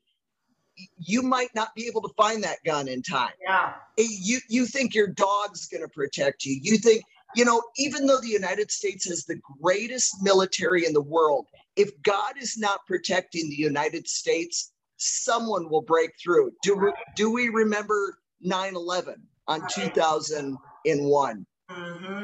You 0.98 1.22
might 1.22 1.54
not 1.56 1.76
be 1.76 1.88
able 1.88 2.02
to 2.04 2.14
find 2.16 2.44
that 2.44 2.58
gun 2.66 2.88
in 2.88 3.02
time. 3.02 3.34
Yeah. 3.42 3.74
Eh, 3.98 4.06
You 4.08 4.40
you 4.48 4.66
think 4.66 4.96
your 4.96 5.08
dog's 5.08 5.68
going 5.68 5.84
to 5.84 5.90
protect 5.90 6.46
you. 6.46 6.58
You 6.62 6.78
think, 6.78 7.04
you 7.36 7.44
know, 7.44 7.62
even 7.78 8.06
though 8.06 8.22
the 8.22 8.30
United 8.30 8.72
States 8.72 9.06
has 9.10 9.26
the 9.26 9.40
greatest 9.62 10.24
military 10.24 10.86
in 10.86 10.94
the 10.94 11.02
world, 11.02 11.48
if 11.76 11.92
God 12.04 12.36
is 12.40 12.58
not 12.58 12.86
protecting 12.88 13.50
the 13.50 13.56
United 13.58 14.08
States, 14.08 14.72
someone 14.96 15.70
will 15.70 15.82
break 15.82 16.12
through. 16.22 16.52
Do 16.64 16.76
we, 16.76 16.94
do 17.16 17.30
we 17.32 17.50
remember 17.50 18.18
9/11 18.46 19.16
on 19.48 19.68
2001? 19.70 21.46
Mm-hmm. 21.70 22.24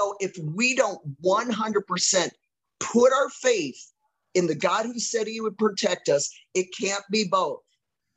So 0.00 0.14
if 0.18 0.34
we 0.38 0.74
don't 0.74 0.98
100% 1.22 2.30
put 2.78 3.12
our 3.12 3.28
faith 3.28 3.92
in 4.32 4.46
the 4.46 4.54
God 4.54 4.86
who 4.86 4.98
said 4.98 5.26
he 5.26 5.42
would 5.42 5.58
protect 5.58 6.08
us, 6.08 6.30
it 6.54 6.68
can't 6.78 7.04
be 7.10 7.24
both. 7.30 7.60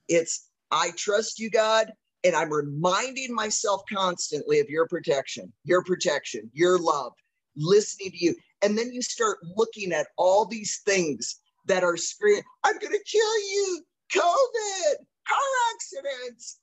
It's 0.08 0.48
I 0.72 0.92
trust 0.96 1.40
you, 1.40 1.50
God, 1.50 1.92
and 2.24 2.38
I'm 2.38 2.54
reminding 2.54 3.36
myself 3.36 3.82
constantly 3.92 4.62
of 4.62 4.70
your 4.70 4.88
protection, 4.88 5.52
your 5.66 5.84
protection, 5.84 6.50
your 6.54 6.80
love, 6.80 7.12
listening 7.58 8.12
to 8.12 8.26
you. 8.26 8.36
And 8.62 8.78
then 8.78 8.94
you 8.94 9.02
start 9.02 9.40
looking 9.58 9.92
at 9.92 10.08
all 10.18 10.46
these 10.46 10.80
things 10.86 11.42
that 11.66 11.84
are 11.84 11.98
screaming, 11.98 12.44
I'm 12.64 12.78
going 12.78 12.94
to 12.94 13.04
kill 13.06 13.40
you, 13.52 13.84
COVID, 14.14 14.96
car 15.28 15.38
accidents, 15.74 16.60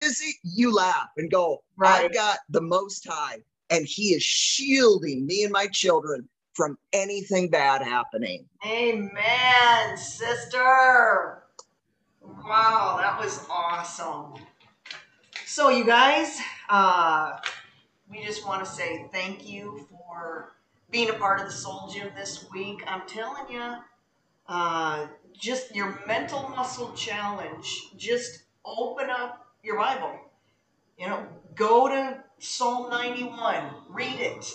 dizzy. 0.00 0.34
You 0.42 0.74
laugh 0.74 1.10
and 1.16 1.30
go, 1.30 1.62
Right. 1.76 2.06
I've 2.06 2.14
got 2.14 2.38
the 2.48 2.60
Most 2.60 3.06
High, 3.08 3.38
and 3.70 3.86
He 3.86 4.14
is 4.14 4.22
shielding 4.22 5.26
me 5.26 5.44
and 5.44 5.52
my 5.52 5.66
children 5.68 6.28
from 6.54 6.78
anything 6.92 7.50
bad 7.50 7.82
happening. 7.82 8.46
Amen, 8.66 9.96
sister. 9.96 11.42
Wow, 12.22 12.98
that 13.00 13.18
was 13.20 13.44
awesome. 13.50 14.34
So, 15.46 15.68
you 15.68 15.84
guys, 15.84 16.38
uh, 16.68 17.38
we 18.10 18.24
just 18.24 18.46
want 18.46 18.64
to 18.64 18.70
say 18.70 19.06
thank 19.12 19.48
you 19.48 19.86
for 19.90 20.52
being 20.90 21.10
a 21.10 21.14
part 21.14 21.40
of 21.40 21.46
the 21.46 21.52
Soul 21.52 21.90
Gym 21.92 22.08
this 22.16 22.46
week. 22.52 22.82
I'm 22.86 23.06
telling 23.06 23.50
you, 23.50 23.76
uh, 24.48 25.06
just 25.32 25.74
your 25.74 26.00
mental 26.06 26.48
muscle 26.50 26.92
challenge. 26.92 27.90
Just 27.96 28.44
open 28.64 29.10
up 29.10 29.46
your 29.62 29.76
Bible. 29.76 30.12
You 30.98 31.08
know, 31.08 31.26
go 31.54 31.88
to 31.88 32.22
Psalm 32.38 32.90
91, 32.90 33.64
read 33.88 34.20
it. 34.20 34.52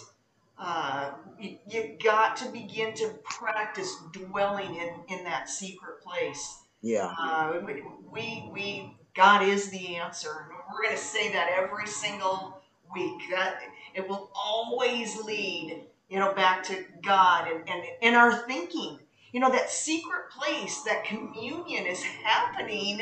Uh, 0.57 1.11
you, 1.39 1.57
you 1.69 1.95
got 2.03 2.35
to 2.37 2.49
begin 2.49 2.93
to 2.93 3.09
practice 3.23 3.95
dwelling 4.11 4.75
in, 4.75 4.89
in 5.07 5.23
that 5.23 5.49
secret 5.49 6.01
place. 6.01 6.59
Yeah. 6.81 7.13
Uh, 7.17 7.59
we, 7.65 7.81
we, 8.11 8.49
we, 8.51 8.93
God 9.15 9.43
is 9.43 9.69
the 9.69 9.95
answer. 9.95 10.47
And 10.49 10.59
We're 10.71 10.83
going 10.83 10.95
to 10.95 11.01
say 11.01 11.31
that 11.31 11.49
every 11.57 11.87
single 11.87 12.61
week. 12.93 13.21
That 13.31 13.59
it 13.93 14.07
will 14.07 14.31
always 14.35 15.17
lead, 15.23 15.83
you 16.09 16.19
know, 16.19 16.33
back 16.33 16.63
to 16.65 16.85
God 17.01 17.47
and, 17.49 17.67
and, 17.69 17.83
and 18.01 18.15
our 18.15 18.33
thinking. 18.47 18.99
You 19.31 19.39
know, 19.39 19.51
that 19.51 19.69
secret 19.69 20.31
place, 20.31 20.81
that 20.83 21.05
communion 21.05 21.85
is 21.85 22.01
happening 22.01 22.99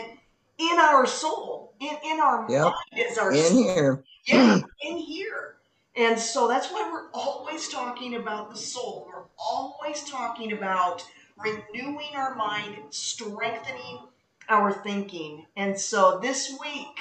in 0.57 0.79
our 0.79 1.05
soul, 1.05 1.56
in, 1.79 1.97
in 2.03 2.19
our 2.19 2.49
Yep. 2.49 2.63
mind 2.63 3.09
is 3.09 3.17
our 3.17 3.31
In 3.31 3.53
here. 3.55 4.03
yeah, 4.25 4.61
in 4.81 4.97
here. 4.97 5.55
And 5.95 6.19
so 6.19 6.47
that's 6.47 6.71
why 6.71 6.89
we're 6.91 7.09
always 7.11 7.69
talking 7.69 8.15
about 8.15 8.51
the 8.51 8.57
soul. 8.57 9.07
We're 9.11 9.23
always 9.37 10.03
talking 10.03 10.53
about 10.53 11.03
renewing 11.37 12.15
our 12.15 12.35
mind, 12.35 12.75
strengthening 12.91 13.99
our 14.49 14.71
thinking. 14.71 15.45
And 15.55 15.79
so 15.79 16.19
this 16.21 16.55
week, 16.61 16.97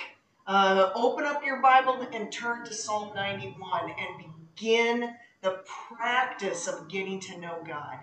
uh, 0.47 0.91
open 0.95 1.25
up 1.25 1.45
your 1.45 1.61
Bible 1.61 2.07
and 2.13 2.33
turn 2.33 2.65
to 2.65 2.73
Psalm 2.75 3.15
91 3.15 3.91
and 3.91 4.25
begin 4.55 5.15
the 5.43 5.63
practice 5.97 6.67
of 6.67 6.89
getting 6.89 7.21
to 7.21 7.39
know 7.39 7.63
God. 7.67 7.99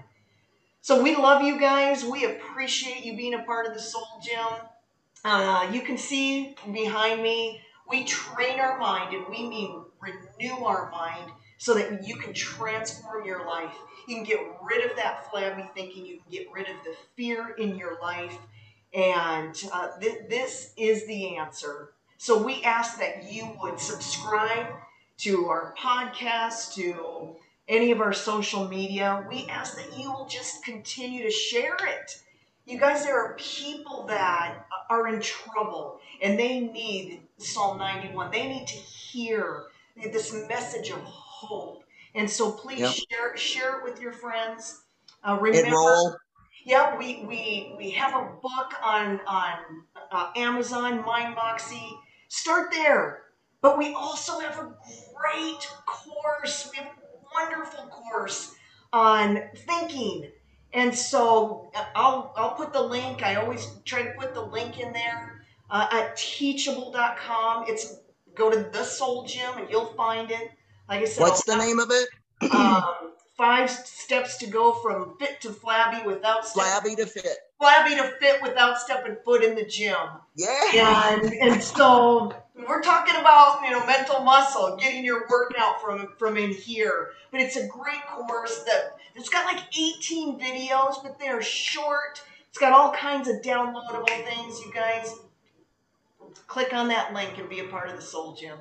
So 0.81 1.01
we 1.01 1.15
love 1.15 1.41
you 1.41 1.59
guys. 1.59 2.03
We 2.03 2.25
appreciate 2.25 3.05
you 3.05 3.15
being 3.15 3.33
a 3.33 3.43
part 3.43 3.65
of 3.65 3.73
the 3.73 3.79
Soul 3.81 4.21
Gym. 4.21 4.67
Uh, 5.23 5.69
you 5.71 5.81
can 5.81 5.97
see 5.97 6.55
behind 6.73 7.21
me, 7.21 7.62
we 7.88 8.03
train 8.03 8.59
our 8.59 8.77
mind, 8.77 9.13
and 9.15 9.25
we 9.27 9.47
mean 9.47 9.83
renew 9.99 10.65
our 10.65 10.89
mind 10.91 11.31
so 11.57 11.73
that 11.73 12.05
you 12.05 12.15
can 12.17 12.33
transform 12.33 13.25
your 13.25 13.45
life. 13.47 13.73
You 14.07 14.15
can 14.17 14.25
get 14.25 14.39
rid 14.62 14.89
of 14.89 14.97
that 14.97 15.29
flabby 15.29 15.69
thinking, 15.73 16.05
you 16.05 16.19
can 16.19 16.31
get 16.31 16.51
rid 16.51 16.67
of 16.69 16.75
the 16.83 16.93
fear 17.15 17.49
in 17.57 17.77
your 17.77 17.99
life, 18.01 18.38
and 18.93 19.62
uh, 19.71 19.97
th- 19.99 20.27
this 20.29 20.73
is 20.77 21.05
the 21.07 21.38
answer. 21.38 21.93
So 22.17 22.41
we 22.41 22.62
ask 22.63 22.99
that 22.99 23.31
you 23.31 23.55
would 23.62 23.79
subscribe 23.79 24.67
to 25.19 25.45
our 25.47 25.73
podcast, 25.77 26.73
to 26.75 27.36
any 27.67 27.91
of 27.91 28.01
our 28.01 28.13
social 28.13 28.67
media. 28.67 29.25
We 29.29 29.47
ask 29.47 29.75
that 29.77 29.97
you 29.97 30.12
will 30.12 30.27
just 30.27 30.63
continue 30.65 31.23
to 31.23 31.31
share 31.31 31.77
it. 31.86 32.19
You 32.65 32.80
guys, 32.80 33.04
there 33.04 33.19
are 33.19 33.36
people 33.36 34.06
that 34.08 34.65
are 34.89 35.08
in 35.08 35.19
trouble 35.21 35.99
and 36.21 36.39
they 36.39 36.62
need 36.62 37.21
Psalm 37.38 37.78
91. 37.78 38.32
They 38.32 38.47
need 38.47 38.67
to 38.67 38.76
hear 38.76 39.65
this 40.12 40.34
message 40.47 40.89
of 40.89 40.99
hope. 41.04 41.84
And 42.15 42.30
so 42.30 42.52
please 42.52 42.80
Yep. 42.80 42.93
share 43.10 43.38
share 43.38 43.78
it 43.80 43.84
with 43.84 43.99
your 43.99 44.13
friends. 44.13 44.84
Uh, 45.28 45.38
remember, 45.41 45.67
Enroll. 45.67 46.15
yeah, 46.65 46.97
we, 46.97 47.26
we 47.26 47.73
we 47.78 47.91
have 47.91 48.13
a 48.13 48.30
book 48.41 48.73
on 48.82 49.19
on 49.28 49.58
uh, 50.12 50.32
Amazon, 50.36 51.04
MindBoxy. 51.04 51.89
Start 52.30 52.71
there. 52.71 53.23
But 53.62 53.78
we 53.78 53.93
also 53.93 54.39
have 54.39 54.58
a 54.60 54.73
great 55.15 55.69
course. 55.86 56.69
We 56.71 56.78
have 56.78 56.88
a 56.88 56.99
wonderful 57.34 57.86
course 57.88 58.56
on 58.91 59.41
thinking. 59.65 60.32
And 60.73 60.95
so 60.95 61.71
I'll 61.95 62.33
I'll 62.36 62.55
put 62.55 62.73
the 62.73 62.81
link. 62.81 63.23
I 63.23 63.36
always 63.36 63.67
try 63.86 64.03
to 64.03 64.12
put 64.12 64.33
the 64.33 64.41
link 64.41 64.79
in 64.79 64.91
there 64.91 65.45
uh, 65.69 65.88
at 65.91 66.17
teachable.com. 66.17 67.65
It's 67.67 67.99
go 68.36 68.49
to 68.49 68.69
the 68.71 68.83
Soul 68.83 69.25
Gym 69.25 69.57
and 69.57 69.69
you'll 69.69 69.93
find 69.93 70.31
it. 70.31 70.51
Like 70.89 71.01
I 71.01 71.05
said, 71.05 71.21
What's 71.21 71.47
I'll 71.47 71.55
the 71.55 71.62
have, 71.62 71.67
name 71.67 71.79
of 71.79 71.91
it? 71.91 72.09
Um, 72.53 73.13
five 73.38 73.69
steps 73.69 74.38
to 74.38 74.47
go 74.47 74.73
from 74.73 75.15
fit 75.19 75.41
to 75.41 75.51
flabby 75.51 76.05
without 76.05 76.45
Flabby 76.45 76.95
to 76.95 77.05
fit. 77.05 77.38
Flabby 77.63 77.95
to 77.95 78.12
fit 78.19 78.41
without 78.41 78.78
stepping 78.78 79.15
foot 79.23 79.41
in 79.41 79.56
the 79.56 79.63
gym. 79.63 79.95
Yeah. 80.36 81.13
And 81.13 81.34
and 81.34 81.63
so 81.63 82.36
we're 82.67 82.82
talking 82.82 83.15
about 83.15 83.62
you 83.63 83.71
know 83.71 83.86
mental 83.86 84.19
muscle, 84.21 84.76
getting 84.76 85.06
your 85.06 85.26
workout 85.30 85.82
from 85.82 86.10
from 86.17 86.36
in 86.38 86.52
here. 86.52 87.12
But 87.32 87.39
it's 87.39 87.56
a 87.56 87.65
great 87.67 88.06
course 88.08 88.63
that 88.63 88.97
it's 89.15 89.30
got 89.30 89.45
like 89.45 89.63
18 89.78 90.39
videos, 90.39 91.02
but 91.02 91.17
they're 91.19 91.41
short. 91.41 92.21
It's 92.49 92.58
got 92.58 92.73
all 92.73 92.91
kinds 92.91 93.30
of 93.30 93.41
downloadable 93.41 94.08
things. 94.08 94.60
You 94.60 94.71
guys 94.73 95.15
click 96.47 96.73
on 96.73 96.89
that 96.89 97.13
link 97.13 97.38
and 97.38 97.49
be 97.49 97.62
a 97.62 97.67
part 97.67 97.89
of 97.89 97.95
the 97.95 98.02
Soul 98.02 98.36
Gym. 98.36 98.58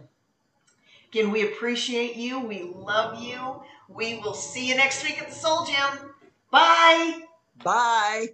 Again, 1.09 1.31
we 1.31 1.43
appreciate 1.43 2.17
you. 2.17 2.41
We 2.41 2.63
love 2.63 3.21
you. 3.21 3.63
We 3.89 4.19
will 4.21 4.33
see 4.33 4.69
you 4.69 4.77
next 4.77 5.03
week 5.05 5.21
at 5.21 5.29
the 5.29 5.35
Soul 5.35 5.67
Gym. 5.67 6.15
Bye. 6.51 7.23
Bye. 7.63 8.29